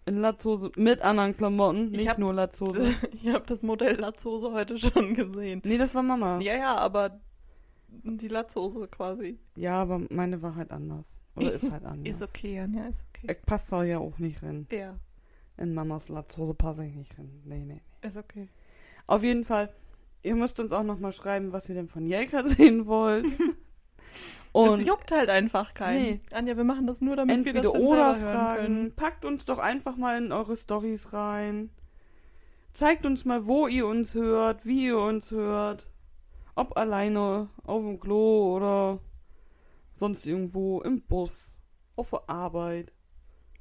[0.05, 2.93] in Latzhose mit anderen Klamotten, Ich nicht hab- nur Latzhose.
[3.21, 5.61] Ich habe das Modell Latzhose heute schon gesehen.
[5.65, 6.39] Nee, das war Mama.
[6.39, 7.19] Ja, ja, aber
[7.89, 9.37] die Latzhose quasi.
[9.55, 11.19] Ja, aber meine war halt anders.
[11.35, 12.07] Oder ist halt anders.
[12.09, 13.33] Ist okay, Anja, ist okay.
[13.33, 14.65] Ich passe da ja auch nicht rein.
[14.71, 14.95] Ja,
[15.57, 17.41] In Mamas Latzhose passe ich nicht rein.
[17.45, 18.07] Nee, nee, nee.
[18.07, 18.47] ist okay.
[19.07, 19.69] Auf jeden Fall,
[20.23, 23.25] ihr müsst uns auch nochmal schreiben, was ihr denn von Jelka sehen wollt.
[24.51, 26.03] Und es juckt halt einfach keinen.
[26.03, 26.19] Nee.
[26.33, 28.61] Anja, wir machen das nur, damit wir das entweder dann oder selber hören Fragen.
[28.63, 28.95] können.
[28.95, 31.69] Packt uns doch einfach mal in eure Stories rein.
[32.73, 35.87] Zeigt uns mal, wo ihr uns hört, wie ihr uns hört.
[36.55, 38.99] Ob alleine, auf dem Klo oder
[39.95, 41.57] sonst irgendwo, im Bus,
[41.95, 42.93] auf der Arbeit.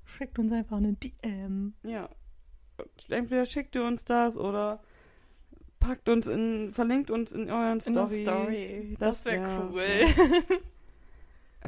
[0.05, 1.75] Schickt uns einfach eine DM.
[1.83, 2.09] Ja.
[3.09, 4.81] Entweder schickt ihr uns das oder
[5.87, 8.23] packt uns in, verlinkt uns in euren In Stories.
[8.23, 8.97] Story.
[8.99, 10.59] Das, wäre wär- cool.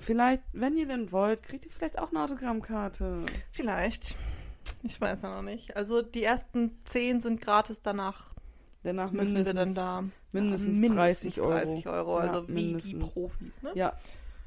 [0.00, 3.24] Vielleicht, wenn ihr denn wollt, kriegt ihr vielleicht auch eine Autogrammkarte.
[3.50, 4.16] Vielleicht.
[4.84, 5.76] Ich weiß ja noch nicht.
[5.76, 8.32] Also die ersten 10 sind gratis, danach
[8.84, 10.04] Danach müssen mindestens, wir dann da.
[10.32, 11.50] mindestens, Ja, 30 Euro.
[11.50, 13.08] 30 Euro, Ja, also wie die mindestens.
[13.12, 13.72] Profis, ne?
[13.74, 13.92] Ja.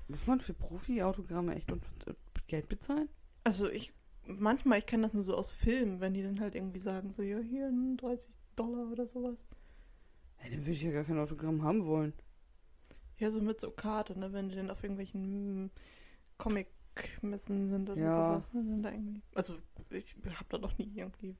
[0.08, 2.16] Muss man für Profi-Autogramme echt und, und
[2.48, 3.10] Geld bezahlen?
[3.44, 3.92] Also ich,
[4.26, 7.22] manchmal, ich kenne das nur so aus Filmen, wenn die dann halt irgendwie sagen, so,
[7.24, 9.46] ja, hier 30 Dollar oder sowas.
[10.44, 12.14] Ja, dann würde ich ja gar kein Autogramm haben wollen.
[13.18, 15.70] Ja, so mit so Karte, ne, wenn die dann auf irgendwelchen
[16.38, 18.12] Comic-Messen sind oder Ja.
[18.12, 19.22] sowas, ne, dann da irgendwie.
[19.36, 19.56] Also
[19.92, 21.36] ich habe da noch nie irgendwie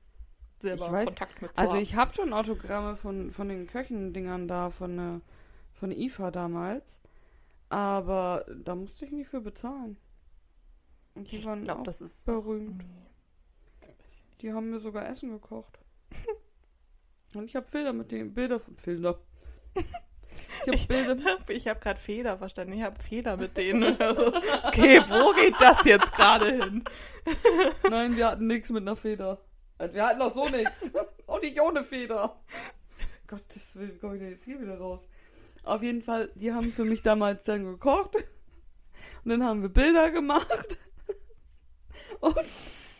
[0.60, 1.82] selber weiß- Kontakt mit zu Also haben.
[1.82, 5.20] ich habe schon Autogramme von, von den Köchen-Dingern da, von der,
[5.72, 7.00] von IFA damals.
[7.68, 9.96] Aber da musste ich nicht für bezahlen.
[11.14, 12.24] Und die Ich waren glaube, auch das ist.
[12.26, 12.84] berühmt.
[14.40, 15.80] Die haben mir sogar Essen gekocht.
[17.34, 18.34] Und ich habe Bilder mit denen.
[18.34, 19.18] Bilder von Bilder.
[20.66, 21.38] Ich habe Bilder.
[21.48, 22.74] Ich habe gerade Fehler verstanden.
[22.74, 23.96] Ich habe Fehler mit denen.
[24.00, 24.28] Also,
[24.64, 26.84] okay, wo geht das jetzt gerade hin?
[27.90, 29.42] Nein, wir hatten nichts mit einer Feder.
[29.78, 30.92] Also Wir hatten auch so nichts.
[31.26, 32.40] Auch nicht ohne Feder.
[33.26, 35.08] Gottes Willen, komm ich denn jetzt hier wieder raus.
[35.64, 38.16] Auf jeden Fall, die haben für mich damals dann gekocht.
[39.24, 40.76] Und dann haben wir Bilder gemacht.
[42.20, 42.36] Und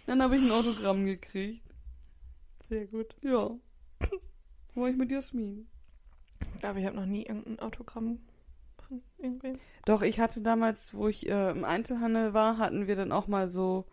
[0.06, 1.66] dann habe ich ein Autogramm gekriegt.
[2.68, 3.14] Sehr gut.
[3.22, 3.50] Ja.
[4.74, 5.66] War ich mit Jasmin.
[6.54, 8.20] Ich glaube, ich habe noch nie irgendein Autogramm
[8.88, 9.58] von irgendwem.
[9.84, 13.48] Doch, ich hatte damals, wo ich äh, im Einzelhandel war, hatten wir dann auch mal
[13.48, 13.84] so.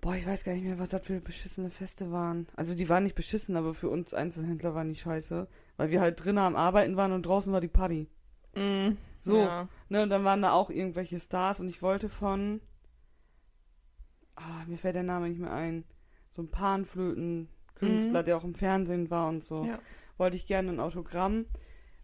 [0.00, 2.46] Boah, ich weiß gar nicht mehr, was das für beschissene Feste waren.
[2.54, 5.48] Also die waren nicht beschissen, aber für uns Einzelhändler waren die scheiße.
[5.76, 8.08] Weil wir halt drinnen am Arbeiten waren und draußen war die Party.
[8.54, 9.40] Mm, So.
[9.40, 9.68] Ja.
[9.88, 12.60] Ne, und dann waren da auch irgendwelche Stars und ich wollte von.
[14.36, 15.84] Ah, mir fällt der Name nicht mehr ein.
[16.34, 16.50] So ein
[17.80, 18.24] Panflöten-Künstler, Mhm.
[18.24, 19.66] der auch im Fernsehen war und so.
[19.66, 19.78] Ja.
[20.18, 21.46] Wollte ich gerne ein Autogramm.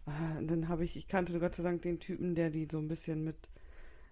[0.05, 2.77] Ah, und dann habe ich, ich kannte Gott sei Dank den Typen, der die so
[2.77, 3.37] ein bisschen mit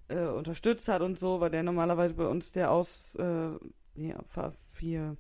[0.10, 3.52] äh, unterstützt hat und so, weil der normalerweise bei uns der aus äh,
[3.96, 5.18] ja, ver hier,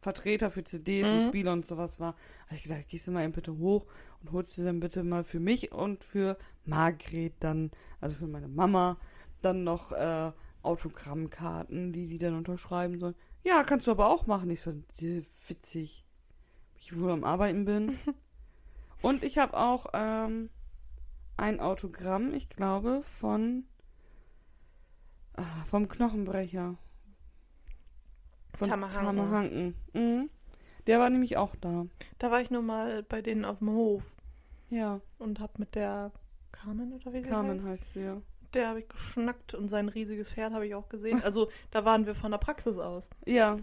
[0.00, 1.24] Vertreter für CDs und Mhm.
[1.24, 2.14] Spiele und sowas war.
[2.46, 3.86] Habe ich gesagt, gehst du mal eben bitte hoch
[4.22, 7.70] und holst du dann bitte mal für mich und für Margret dann,
[8.00, 8.98] also für meine Mama,
[9.42, 10.32] dann noch äh,
[10.62, 13.14] Autogrammkarten, die die dann unterschreiben sollen.
[13.46, 14.50] Ja, kannst du aber auch machen.
[14.50, 16.04] Ich so, "Ja, witzig.
[16.80, 17.96] Ich wohl am Arbeiten bin.
[19.02, 20.50] und ich habe auch ähm,
[21.36, 23.62] ein Autogramm, ich glaube, von
[25.34, 26.76] ah, vom Knochenbrecher.
[28.54, 28.68] Von.
[28.68, 29.76] Tamahanken.
[29.92, 30.28] Mhm.
[30.88, 31.86] Der war nämlich auch da.
[32.18, 34.02] Da war ich nur mal bei denen auf dem Hof
[34.70, 36.10] Ja, und hab mit der
[36.50, 38.22] Carmen oder wie sie Carmen heißt, heißt sie ja.
[38.54, 41.22] Der habe ich geschnackt und sein riesiges Pferd habe ich auch gesehen.
[41.22, 43.56] Also da waren wir von der Praxis aus, Ja,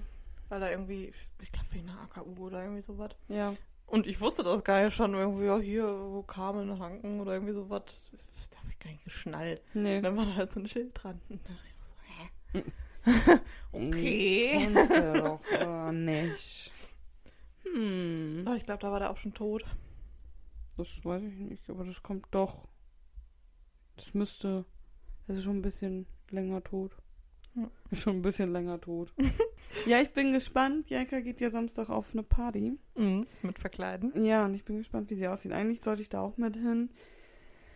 [0.50, 3.12] weil da irgendwie, ich glaube wegen einer AKU oder irgendwie sowas.
[3.28, 3.54] ja.
[3.86, 7.54] Und ich wusste das gar nicht schon irgendwie, ja hier, wo Carmen Hanken oder irgendwie
[7.54, 8.02] sowas.
[8.50, 9.62] Da habe ich gar nicht geschnallt.
[9.76, 9.98] Nee.
[9.98, 11.22] Und dann war da halt so ein Schild dran.
[11.30, 11.96] Und da dachte ich so,
[12.54, 13.40] hä?
[13.72, 14.68] Okay.
[14.90, 16.72] Er doch äh, nicht.
[17.64, 18.44] Hm.
[18.46, 19.64] Aber ich glaube, da war der auch schon tot.
[20.78, 22.68] Das weiß ich nicht, aber das kommt doch.
[23.98, 24.66] Das müsste.
[25.28, 26.92] Das ist schon ein bisschen länger tot.
[27.56, 27.70] Ja.
[27.92, 29.14] Ist schon ein bisschen länger tot.
[29.88, 30.90] ja, ich bin gespannt.
[30.90, 32.78] Janka geht ja Samstag auf eine Party.
[32.96, 33.26] Mhm.
[33.42, 34.26] Mit Verkleiden.
[34.26, 35.52] Ja, und ich bin gespannt, wie sie aussieht.
[35.52, 36.90] Eigentlich sollte ich da auch mit hin.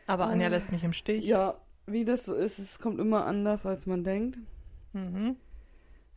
[0.08, 0.50] Aber Anja Ah.
[0.50, 1.26] lässt mich im Stich.
[1.26, 4.38] Ja, wie das so ist, es kommt immer anders, als man denkt.
[4.93, 5.36] Mhm.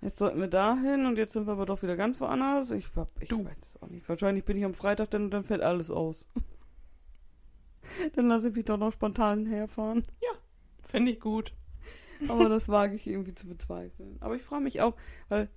[0.00, 2.70] Jetzt sollten wir dahin und jetzt sind wir aber doch wieder ganz woanders.
[2.70, 2.86] Ich,
[3.20, 3.44] ich Du.
[3.44, 4.08] weiß es auch nicht.
[4.08, 6.26] Wahrscheinlich bin ich am Freitag dann und dann fällt alles aus.
[8.14, 10.02] dann lasse ich mich doch noch spontan herfahren.
[10.90, 11.54] Finde ich gut.
[12.28, 14.16] Aber das wage ich irgendwie zu bezweifeln.
[14.20, 14.94] Aber ich freue mich auch,
[15.28, 15.48] weil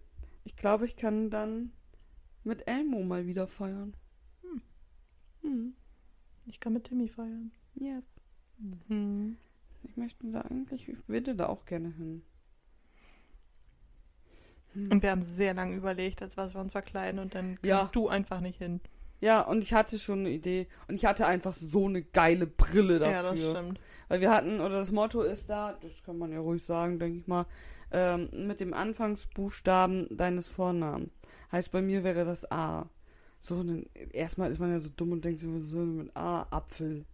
[0.45, 1.71] ich glaube, ich kann dann
[2.43, 3.95] mit Elmo mal wieder feiern.
[4.41, 4.61] Hm.
[5.41, 5.73] Hm.
[6.45, 7.51] Ich kann mit Timmy feiern.
[7.75, 8.05] Yes.
[8.87, 9.37] Mhm.
[9.83, 12.23] Ich möchte da eigentlich, ich würde da auch gerne hin.
[14.73, 14.91] Hm.
[14.91, 17.77] Und wir haben sehr lange überlegt, als was wir uns verkleiden und dann Ja.
[17.77, 18.79] kannst du einfach nicht hin.
[19.21, 20.67] Ja, und ich hatte schon eine Idee.
[20.87, 23.13] Und ich hatte einfach so eine geile Brille dafür.
[23.13, 23.79] Ja, das stimmt.
[24.13, 27.17] Weil wir hatten, oder das Motto ist da, das kann man ja ruhig sagen, denke
[27.17, 27.47] ich mal,
[27.91, 31.09] ähm, mit dem Anfangsbuchstaben deines Vornamens.
[31.51, 32.87] Heißt, bei mir wäre das A.
[33.41, 36.45] So, dann, erstmal ist man ja so dumm und denkt sich, was denn mit A?
[36.51, 37.05] Apfel.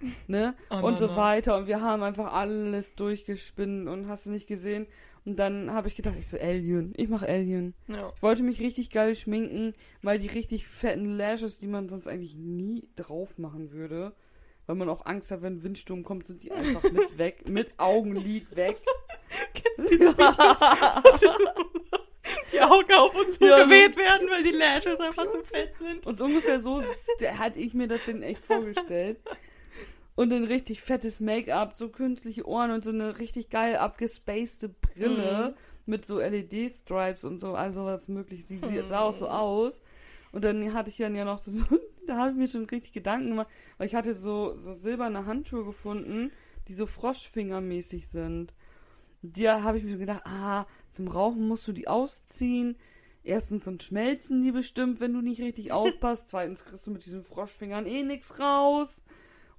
[0.26, 0.56] Ne?
[0.70, 1.56] Und so weiter.
[1.56, 4.88] Und wir haben einfach alles durchgespinnt und hast du nicht gesehen.
[5.24, 6.94] Und dann habe ich gedacht, ich so, Alien.
[6.96, 7.74] Ich mache Alien.
[7.86, 8.12] Ja.
[8.16, 9.72] Ich wollte mich richtig geil schminken,
[10.02, 14.16] weil die richtig fetten Lashes, die man sonst eigentlich nie drauf machen würde,
[14.66, 17.72] weil man auch Angst hat, wenn ein Windsturm kommt, sind die einfach mit weg, mit
[17.78, 18.76] Augenlid weg.
[19.54, 20.60] Kennst du diese Videos,
[22.52, 26.06] die Augen auf uns Ja, geweht werden, weil die Lashes einfach zu fett sind?
[26.06, 26.82] Und so ungefähr so
[27.38, 29.18] hatte ich mir das denn echt vorgestellt.
[30.16, 35.56] Und ein richtig fettes Make-up, so künstliche Ohren und so eine richtig geil abgespacede Brille
[35.86, 38.46] mit so LED-Stripes und so, also was möglich.
[38.46, 39.80] Die sieht- sah auch so aus.
[40.34, 41.52] Und dann hatte ich dann ja noch so,
[42.08, 43.46] da habe ich mir schon richtig Gedanken gemacht,
[43.78, 46.32] weil ich hatte so, so silberne Handschuhe gefunden,
[46.66, 48.52] die so Froschfingermäßig sind.
[49.22, 52.76] Da habe ich mir gedacht, ah, zum Rauchen musst du die ausziehen.
[53.22, 56.26] Erstens dann schmelzen die bestimmt, wenn du nicht richtig aufpasst.
[56.26, 59.04] Zweitens kriegst du mit diesen Froschfingern eh nix raus.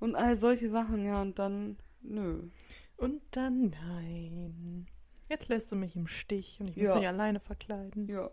[0.02, 2.50] Und all solche Sachen, ja, und dann, nö.
[2.98, 4.88] Und dann nein.
[5.30, 6.96] Jetzt lässt du mich im Stich und ich muss Ja.
[6.98, 8.10] mich alleine verkleiden.
[8.10, 8.30] Ja.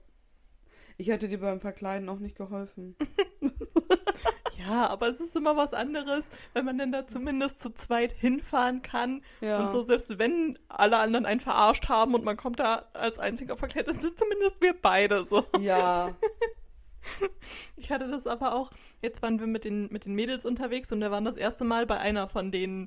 [0.96, 2.96] Ich hätte dir beim Verkleiden auch nicht geholfen.
[4.58, 8.82] Ja, aber es ist immer was anderes, wenn man denn da zumindest zu zweit hinfahren
[8.82, 9.22] kann.
[9.40, 9.60] Ja.
[9.60, 13.56] Und so, selbst wenn alle anderen einen verarscht haben und man kommt da als einziger
[13.56, 15.44] verkleidet, dann sind zumindest wir beide so.
[15.58, 16.14] Ja.
[17.76, 18.70] Ich hatte das aber auch,
[19.00, 21.84] jetzt waren wir mit den, mit den Mädels unterwegs und wir waren das erste Mal
[21.84, 22.86] bei einer von denen.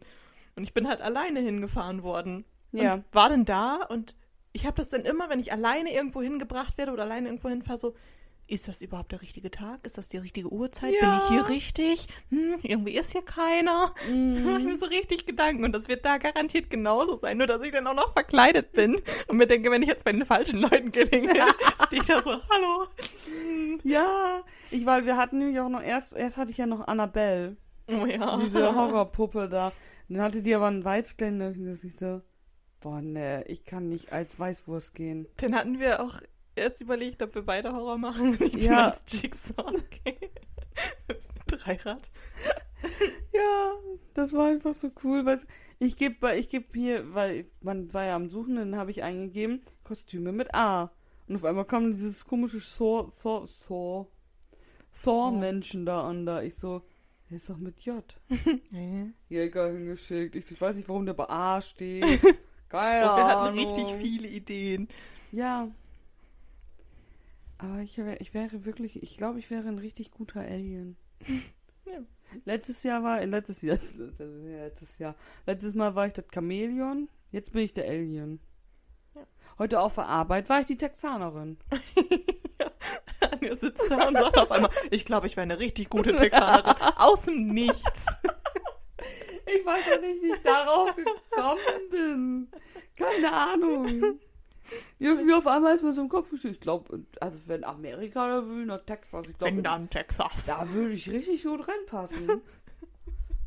[0.56, 2.46] Und ich bin halt alleine hingefahren worden.
[2.72, 2.94] Ja.
[2.94, 4.16] Und war dann da und
[4.56, 7.78] ich habe das dann immer, wenn ich alleine irgendwo hingebracht werde oder alleine irgendwo hinfahre,
[7.78, 7.94] so,
[8.48, 9.80] ist das überhaupt der richtige Tag?
[9.86, 10.92] Ist das die richtige Uhrzeit?
[10.92, 11.18] Bin Ja.
[11.18, 12.08] ich hier richtig?
[12.30, 13.94] Hm, irgendwie ist hier keiner.
[14.08, 17.48] Da mache ich mir so richtig Gedanken und das wird da garantiert genauso sein, nur
[17.48, 20.24] dass ich dann auch noch verkleidet bin und mir denke, wenn ich jetzt bei den
[20.26, 21.34] falschen Leuten gelinge,
[21.88, 22.88] stehe ich da so, hallo.
[23.84, 24.42] Ja.
[24.72, 27.58] Ich, weil wir hatten nämlich auch noch, erst, erst hatte ich ja noch Annabelle.
[27.88, 28.38] Oh ja.
[28.38, 29.72] Diese Horrorpuppe da.
[30.08, 32.22] Dann hatte die aber einen Weißkleid und ich so,
[32.86, 35.28] boah, ne, ich kann nicht als Weißwurst gehen.
[35.42, 36.22] Den hatten wir auch
[36.56, 38.90] jetzt überlegt, ob wir beide Horror machen und nicht Ja.
[38.90, 39.70] als Jigsaw.
[39.76, 40.30] Okay.
[41.48, 42.12] Dreirad.
[43.34, 43.72] Ja,
[44.14, 45.26] das war einfach so cool.
[45.26, 45.40] Weil
[45.80, 49.62] ich gebe ich geb hier, weil man war ja am Suchen, dann habe ich eingegeben,
[49.84, 50.92] Kostüme mit A.
[51.28, 54.06] Und auf einmal kam dieses komische Saw, Saw, Saw,
[54.92, 56.44] Saw-Menschen da an da.
[56.44, 56.84] Ich so,
[57.32, 58.04] Der ist doch mit J.
[59.30, 60.36] Jäger hingeschickt.
[60.36, 62.22] Ich weiß nicht, warum der bei A steht.
[62.70, 63.60] Keine Doch, wir hatten Ahnung.
[63.60, 64.88] richtig viele Ideen.
[65.32, 65.70] Ja.
[67.58, 70.98] Aber ich, wär, ich wäre wirklich, ich glaube, ich wäre ein richtig guter Alien.
[71.88, 72.00] Ja.
[72.46, 73.78] Letztes Jahr war, äh, letztes Jahr,
[74.18, 75.14] letztes Jahr,
[75.46, 78.40] letztes Mal war ich das Chamäleon, jetzt bin ich der Alien.
[79.14, 79.22] Ja.
[79.60, 81.60] Heute auf der Arbeit war ich die Texanerin.
[83.20, 86.76] Anja sitzt da und sagt auf einmal, ich glaube, ich wäre eine richtig gute Texanerin.
[86.98, 88.08] Aus dem Nichts.
[89.46, 92.48] Ich weiß ja nicht, wie ich darauf gekommen bin.
[92.96, 94.20] Keine Ahnung.
[94.98, 96.32] Irgendwie auf einmal ist mir so im Kopf.
[96.44, 100.48] Ich glaube, also wenn Amerika oder will, nach Texas, ich Wenn glaube, dann Texas.
[100.48, 102.42] da würde ich richtig gut reinpassen.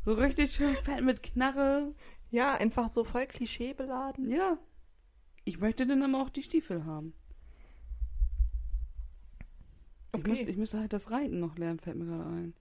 [0.05, 1.93] So richtig schön fett mit Knarre.
[2.31, 4.29] Ja, einfach so voll klischeebeladen.
[4.31, 4.57] Ja.
[5.43, 7.13] Ich möchte dann aber auch die Stiefel haben.
[10.13, 10.29] Ich, Okay.
[10.31, 12.53] muss, ich müsste halt das Reiten noch lernen, fällt mir gerade ein.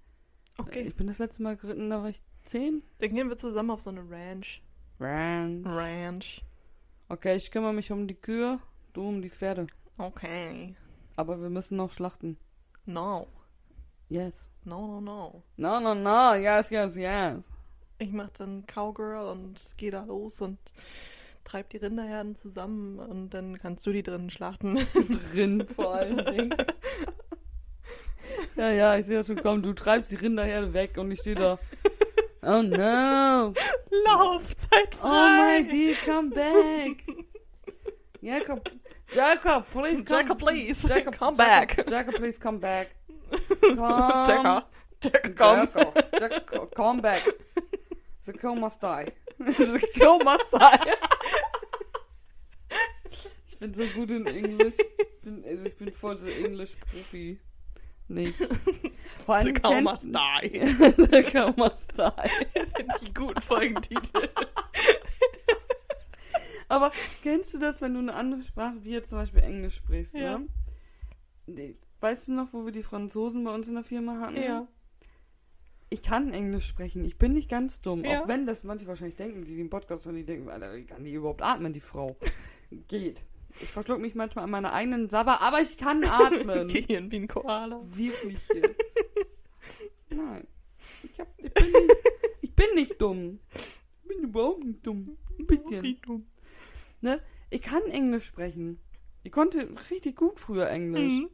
[0.59, 2.83] Okay, Ich bin das letzte Mal geritten, da war ich zehn.
[2.99, 4.63] dann gehen wir zusammen auf so eine Ranch.
[5.01, 5.65] Ran.
[5.65, 6.43] Ranch.
[7.09, 8.59] Okay, ich kümmere mich um die Kühe,
[8.93, 9.67] du um die Pferde.
[9.97, 10.75] Okay.
[11.17, 12.37] Aber wir müssen noch schlachten.
[12.87, 13.27] No.
[14.09, 14.49] Yes.
[14.65, 15.43] No, no, no.
[15.57, 16.35] No, no, no.
[16.35, 17.45] Yes, yes, yes.
[17.99, 20.59] Ich mach dann Cowgirl und gehe da los und
[21.45, 24.79] treib die Rinderherden zusammen und dann kannst du die drinnen schlachten.
[25.33, 26.55] Drin vor allen Dingen.
[28.59, 31.59] ja, ja, ich sehe schon, komm, du treibst die Rinderherde weg und ich stehe da.
[32.41, 33.53] Oh no.
[34.07, 35.61] Laufzeit Oh frei.
[35.63, 37.05] my dear, come back.
[38.23, 38.71] Jacob,
[39.13, 40.19] Jacob, please come.
[40.19, 41.89] Jacob, please, Jacob, come Jacob, back.
[41.89, 42.95] Jacob, please come back.
[43.61, 44.27] Come.
[44.27, 44.65] Jacker.
[45.03, 45.69] Jacker, komm.
[45.75, 47.23] Jacob, Jacob, come back.
[48.25, 49.13] The cow must die.
[49.39, 50.79] The cow must die.
[53.51, 54.77] Ich bin so gut in Englisch.
[54.79, 57.41] Ich bin, also ich bin voll so Englisch-Profi.
[58.09, 58.37] Nicht.
[59.25, 60.61] Vor The allem cow kennst- must die.
[61.11, 62.29] The cow must die.
[62.75, 64.29] Finde ich einen guten Folgentitel.
[66.69, 66.91] Aber
[67.23, 70.41] kennst du das, wenn du eine andere Sprache, wie jetzt zum Beispiel Englisch sprichst, Ja.
[71.47, 71.75] ne?
[72.01, 74.37] Weißt du noch, wo wir die Franzosen bei uns in der Firma hatten?
[74.37, 74.67] Ja.
[75.91, 77.03] Ich kann Englisch sprechen.
[77.07, 78.05] Ich bin nicht ganz dumm.
[78.05, 78.23] Ja.
[78.23, 81.03] Auch wenn das manche wahrscheinlich denken, die den Podcast hören, die denken, Alter, wie kann
[81.05, 82.17] die überhaupt atmen, die Frau?
[82.89, 83.23] Geht.
[83.61, 86.69] Ich verschluck mich manchmal an meiner eigenen Sabber, aber ich kann atmen.
[86.69, 87.81] Gehirn wie ein Koala.
[87.83, 88.99] Wirklich jetzt.
[90.11, 90.47] Nein.
[91.03, 91.97] Ich, hab, ich, bin nicht,
[92.43, 93.41] ich bin nicht dumm.
[94.03, 95.19] Ich bin überhaupt nicht dumm.
[95.39, 95.83] Ein bisschen.
[95.83, 96.27] Wie dumm.
[97.01, 97.21] Ne?
[97.51, 98.81] Ich kann Englisch sprechen.
[99.23, 101.13] Ich konnte richtig gut früher Englisch.
[101.15, 101.29] Mhm.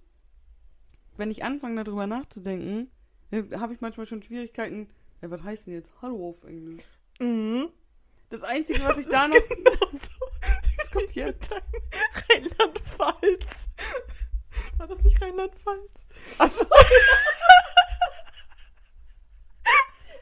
[1.17, 2.91] Wenn ich anfange, darüber nachzudenken,
[3.33, 4.89] habe ich manchmal schon Schwierigkeiten.
[5.23, 6.83] Ja, was heißt denn jetzt Hallo auf Englisch?
[7.21, 7.69] Mhm.
[8.31, 9.37] Das Einzige, was ich da noch.
[9.49, 10.14] Genauso.
[10.95, 11.53] Kommt jetzt?
[12.31, 13.69] Rheinland-Pfalz.
[14.79, 16.07] War das nicht Rheinland-Pfalz?
[16.39, 16.65] Achso.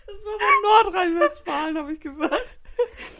[0.06, 2.58] Das war von Nordrhein-Westfalen, habe ich gesagt.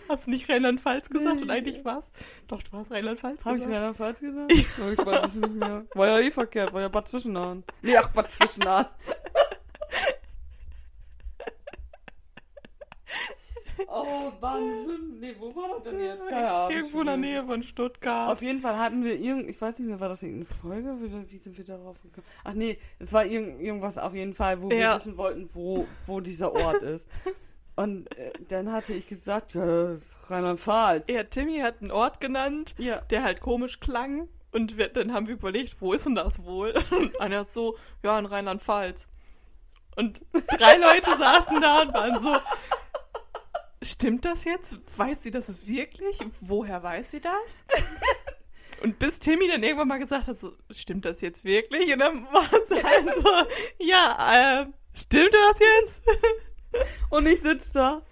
[0.09, 1.43] Hast du nicht Rheinland-Pfalz gesagt Nee.
[1.43, 2.11] und eigentlich war's?
[2.49, 3.65] Doch, du hast Rheinland-Pfalz Habe ich.
[3.65, 4.53] Rheinland-Pfalz gesagt?
[4.53, 5.85] Oh, ich weiß es nicht mehr.
[5.95, 7.63] War ja eh verkehrt, war ja Bad Zwischenahn.
[7.83, 8.87] Nee, ach, Bad Zwischenahn.
[13.95, 15.19] Oh, Wahnsinn.
[15.21, 16.27] Nee, wo war das denn jetzt?
[16.29, 16.71] Keine Ahnung.
[16.77, 18.31] Irgendwo in der Nähe von Stuttgart.
[18.33, 20.97] Auf jeden Fall hatten wir irgend, ich weiß nicht mehr, war das irgendeine Folge?
[21.01, 22.27] Wie, wie sind wir darauf gekommen?
[22.45, 24.95] Ach nee, es war irgend, irgendwas auf jeden Fall, wo wir Ja.
[24.97, 27.07] wissen wollten, wo, wo dieser Ort ist.
[27.77, 31.05] Und äh, dann hatte ich gesagt, ja, das ist Rheinland-Pfalz.
[31.09, 33.01] ja, Timmy hat einen Ort genannt, Ja.
[33.11, 34.29] der halt komisch klang.
[34.53, 36.75] Und wir, dann haben wir überlegt, wo ist denn das wohl?
[36.91, 39.09] Und einer ist so, ja, in Rheinland-Pfalz.
[39.97, 40.23] Und
[40.59, 42.33] drei Leute saßen da und waren so,
[43.83, 44.79] stimmt das jetzt?
[44.97, 46.19] Weiß sie das wirklich?
[46.41, 47.65] Woher weiß sie das?
[48.83, 51.93] Und bis Timmy dann irgendwann mal gesagt hat, so, stimmt das jetzt wirklich?
[51.93, 56.21] Und dann waren sie halt so, ja, äh, stimmt das jetzt?
[57.11, 58.03] Und ich sitze da.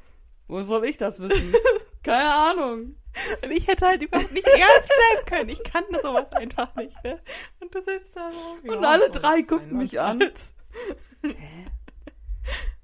[0.46, 1.54] Wo soll ich das wissen?
[2.02, 2.96] Keine Ahnung.
[3.42, 5.48] Und ich hätte halt überhaupt nicht ernst bleiben können.
[5.48, 7.20] Ich kann sowas einfach nicht, ne?
[7.60, 8.70] Und du sitzt da so.
[8.70, 10.22] Und ja, alle oh, drei guckten mich an.
[10.22, 10.54] Rheinland-Pfalz.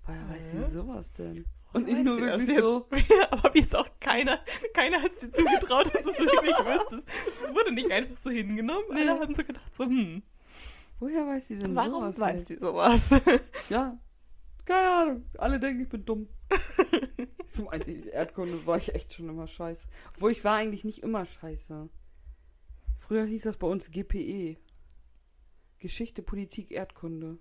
[0.06, 0.58] Woher weiß Hä?
[0.58, 1.44] sie sowas denn?
[1.76, 2.86] Und ich Weiß nur wirklich so.
[2.92, 4.40] Ja, aber wie ist auch keiner,
[4.72, 7.08] keiner hat es dir zugetraut, dass du es wirklich wüsstest.
[7.44, 8.84] Es wurde nicht einfach so hingenommen.
[8.92, 9.02] Nee.
[9.02, 10.22] Alle haben so gedacht, so, hm,
[10.98, 12.18] Woher weiß sie denn warum sowas?
[12.20, 12.48] weiß jetzt?
[12.48, 13.20] sie sowas?
[13.68, 13.98] Ja.
[14.64, 15.24] Keine Ahnung.
[15.38, 16.28] Alle denken, ich bin dumm.
[17.54, 19.86] ich meinte, in Erdkunde war ich echt schon immer scheiße.
[20.14, 21.88] Obwohl ich war eigentlich nicht immer scheiße.
[22.98, 24.56] Früher hieß das bei uns GPE.
[25.78, 27.38] Geschichte, Politik, Erdkunde.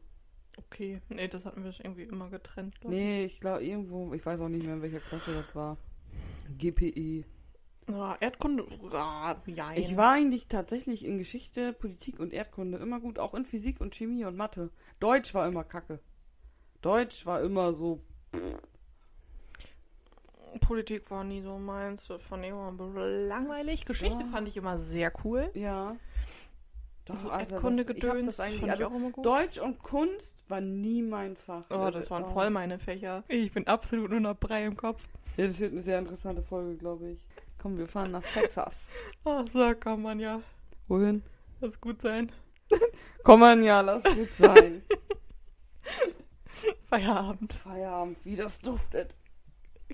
[0.58, 3.00] Okay, nee, das hatten wir irgendwie immer getrennt, glaub ich.
[3.00, 5.78] Nee, ich glaube irgendwo, ich weiß auch nicht mehr, in welcher Klasse das war.
[6.58, 7.26] GPE.
[7.88, 9.78] Ja, Erdkunde, ja, jein.
[9.78, 13.94] Ich war eigentlich tatsächlich in Geschichte, Politik und Erdkunde immer gut, auch in Physik und
[13.94, 14.72] Chemie und Mathe.
[15.00, 16.00] Deutsch war immer kacke.
[16.82, 18.02] Deutsch war immer so.
[20.62, 22.08] Politik war nie so meins.
[22.08, 22.74] Fand ich immer
[23.06, 23.86] langweilig.
[23.86, 24.30] Geschichte Ja.
[24.30, 25.52] fand ich immer sehr cool.
[25.54, 25.96] Ja.
[27.06, 29.26] Doch, So also Erdkunde das- ich gedöns das eigentlich, fand ich also auch immer gut.
[29.26, 31.62] Deutsch und Kunst war nie mein Fach.
[31.70, 32.34] Oh, das waren Oh.
[32.34, 33.24] voll meine Fächer.
[33.28, 35.04] Ich bin absolut nur noch Brei im Kopf.
[35.38, 37.20] Ja, das wird eine sehr interessante Folge, glaube ich.
[37.62, 38.88] Komm, wir fahren nach Texas.
[39.26, 40.42] Ach so, kann man ja.
[40.88, 41.22] Wohin?
[41.62, 42.32] Das gut sein.
[43.24, 44.82] Komm man ja, lass gut sein.
[46.90, 47.54] Feierabend.
[47.54, 49.16] Feierabend, wie das duftet.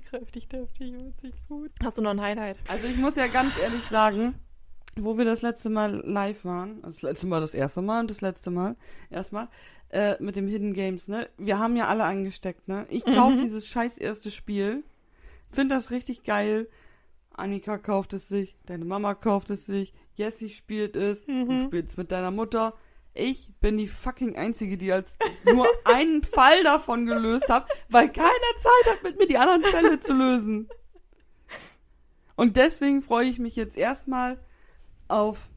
[0.09, 1.72] Kräftig, deftig, witzig, gut.
[1.84, 2.57] Hast du noch ein Highlight?
[2.70, 4.36] Also ich muss ja ganz ehrlich sagen,
[4.97, 8.21] wo wir das letzte Mal live waren, das letzte Mal das erste Mal und das
[8.21, 8.75] letzte Mal
[9.09, 9.47] erstmal,
[9.89, 11.29] äh, mit dem Hidden Games, ne?
[11.37, 12.85] Wir haben ja alle angesteckt, ne?
[12.89, 13.39] Ich kauf Mhm.
[13.39, 14.83] dieses scheiß erste Spiel,
[15.51, 16.67] find das richtig geil.
[17.33, 21.61] Annika kauft es sich, deine Mama kauft es sich, Jessie spielt es, du Mhm.
[21.61, 22.73] spielst mit deiner Mutter.
[23.13, 28.29] Ich bin die fucking Einzige, die als nur einen Fall davon gelöst hat, weil keiner
[28.57, 30.69] Zeit hat, mit mir die anderen Fälle zu lösen.
[32.35, 34.39] Und deswegen freue ich mich jetzt erstmal
[35.12, 35.49] auf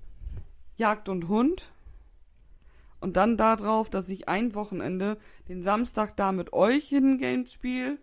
[0.77, 1.71] Jagd und Hund.
[3.01, 7.99] Und dann darauf, dass ich ein Wochenende den Samstag da mit euch Hidden Games spiele.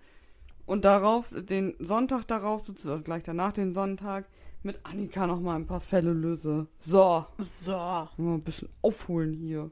[0.66, 4.28] Und darauf, den Sonntag darauf, sozusagen gleich danach den Sonntag,
[4.64, 6.68] mit Annika nochmal ein paar Fälle löse.
[6.78, 9.72] So, So, mal ein bisschen aufholen hier.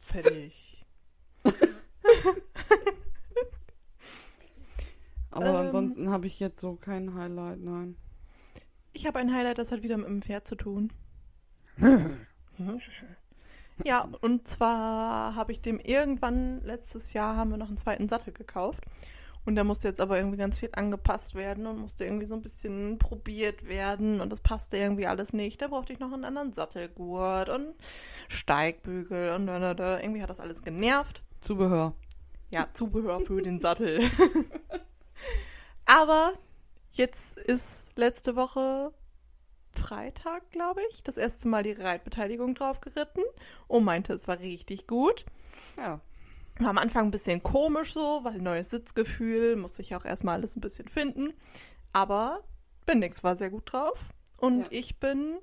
[0.00, 0.84] fertig.
[5.30, 5.56] Aber Ähm.
[5.56, 7.96] ansonsten habe ich jetzt so kein Highlight, nein.
[8.94, 10.92] Ich habe ein Highlight, das hat wieder mit dem Pferd zu tun.
[13.82, 18.32] Ja, und zwar habe ich dem irgendwann letztes Jahr haben wir noch einen zweiten Sattel
[18.32, 18.84] gekauft.
[19.44, 22.40] Und der musste jetzt aber irgendwie ganz viel angepasst werden und musste irgendwie so ein
[22.40, 25.60] bisschen probiert werden und das passte irgendwie alles nicht.
[25.60, 27.74] Da brauchte ich noch einen anderen Sattelgurt und
[28.28, 30.00] Steigbügel und da, da, da.
[30.00, 31.24] irgendwie hat das alles genervt.
[31.40, 31.94] Zubehör.
[32.50, 34.08] Ja, Zubehör für den Sattel.
[35.84, 36.32] Aber
[36.94, 38.92] jetzt ist letzte Woche
[39.72, 43.22] Freitag, glaube ich, das erste Mal die Reitbeteiligung drauf geritten
[43.66, 45.24] und meinte, es war richtig gut.
[45.76, 46.00] Ja.
[46.60, 50.54] War am Anfang ein bisschen komisch so, weil neues Sitzgefühl, musste ich auch erstmal alles
[50.56, 51.32] ein bisschen finden.
[51.92, 52.44] Aber
[52.86, 54.06] Bendix war sehr gut drauf.
[54.38, 54.66] Und Ja.
[54.70, 55.38] ich bin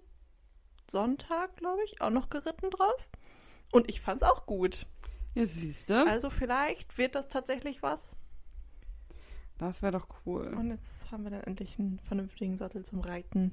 [0.89, 3.09] Sonntag, glaube ich, auch noch geritten drauf.
[3.73, 4.85] Und ich fand's auch gut.
[5.33, 6.05] Ja, siehste.
[6.07, 8.15] Also vielleicht wird das tatsächlich was.
[9.61, 10.47] Das wäre doch cool.
[10.57, 13.51] Und jetzt haben wir dann endlich einen vernünftigen Sattel zum Reiten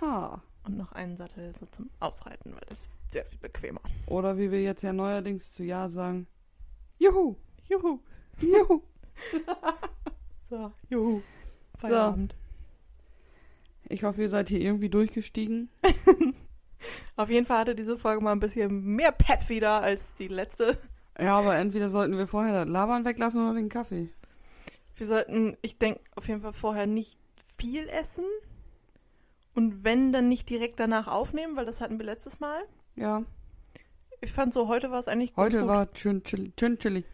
[0.00, 0.40] Ja.
[0.64, 3.82] und noch einen Sattel so zum Ausreiten, weil das ist sehr viel bequemer.
[4.06, 6.26] Oder wie wir jetzt ja neuerdings zu Ja sagen.
[6.98, 7.36] Juhu.
[7.68, 8.00] Juhu.
[8.40, 8.82] Juhu.
[10.50, 11.22] So, juhu.
[11.78, 12.34] Feierabend.
[13.88, 15.68] Ich hoffe, ihr seid hier irgendwie durchgestiegen.
[17.16, 20.78] Auf jeden Fall hatte diese Folge mal ein bisschen mehr Pep wieder als die letzte.
[21.18, 24.10] Ja, aber entweder sollten wir vorher das Labern weglassen oder den Kaffee.
[24.96, 27.18] Wir sollten, ich denke, auf jeden Fall vorher nicht
[27.58, 28.24] viel essen.
[29.54, 32.60] Und wenn, dann nicht direkt danach aufnehmen, weil das hatten wir letztes Mal.
[32.96, 33.24] Ja.
[34.20, 35.68] Ich fand so, heute war es eigentlich ganz Heute gut.
[35.68, 36.52] war schön chilli.
[36.58, 37.04] Schön chilli.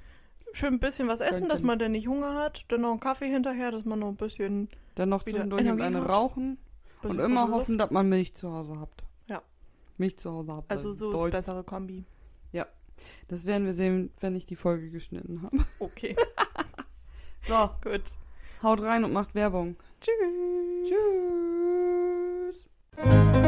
[0.53, 2.65] schön ein bisschen was essen, dass man dann nicht Hunger hat.
[2.69, 6.09] Dann noch einen Kaffee hinterher, dass man noch ein bisschen, Dann noch zwischendurch eine hat.
[6.09, 6.59] rauchen.
[7.03, 7.81] Und immer hoffen, Luft.
[7.81, 9.03] dass man Milch zu Hause habt.
[9.27, 9.43] Ja.
[9.97, 10.71] Milch zu Hause habt.
[10.71, 11.33] Also so ist Deutsch.
[11.33, 12.05] bessere Kombi.
[13.29, 15.59] Das werden wir sehen, wenn ich die Folge geschnitten habe.
[15.79, 16.17] Okay,
[17.47, 18.03] So, gut.
[18.63, 19.77] haut rein und macht Werbung.
[20.01, 20.91] Tschüss.
[22.97, 23.41] Tschüss.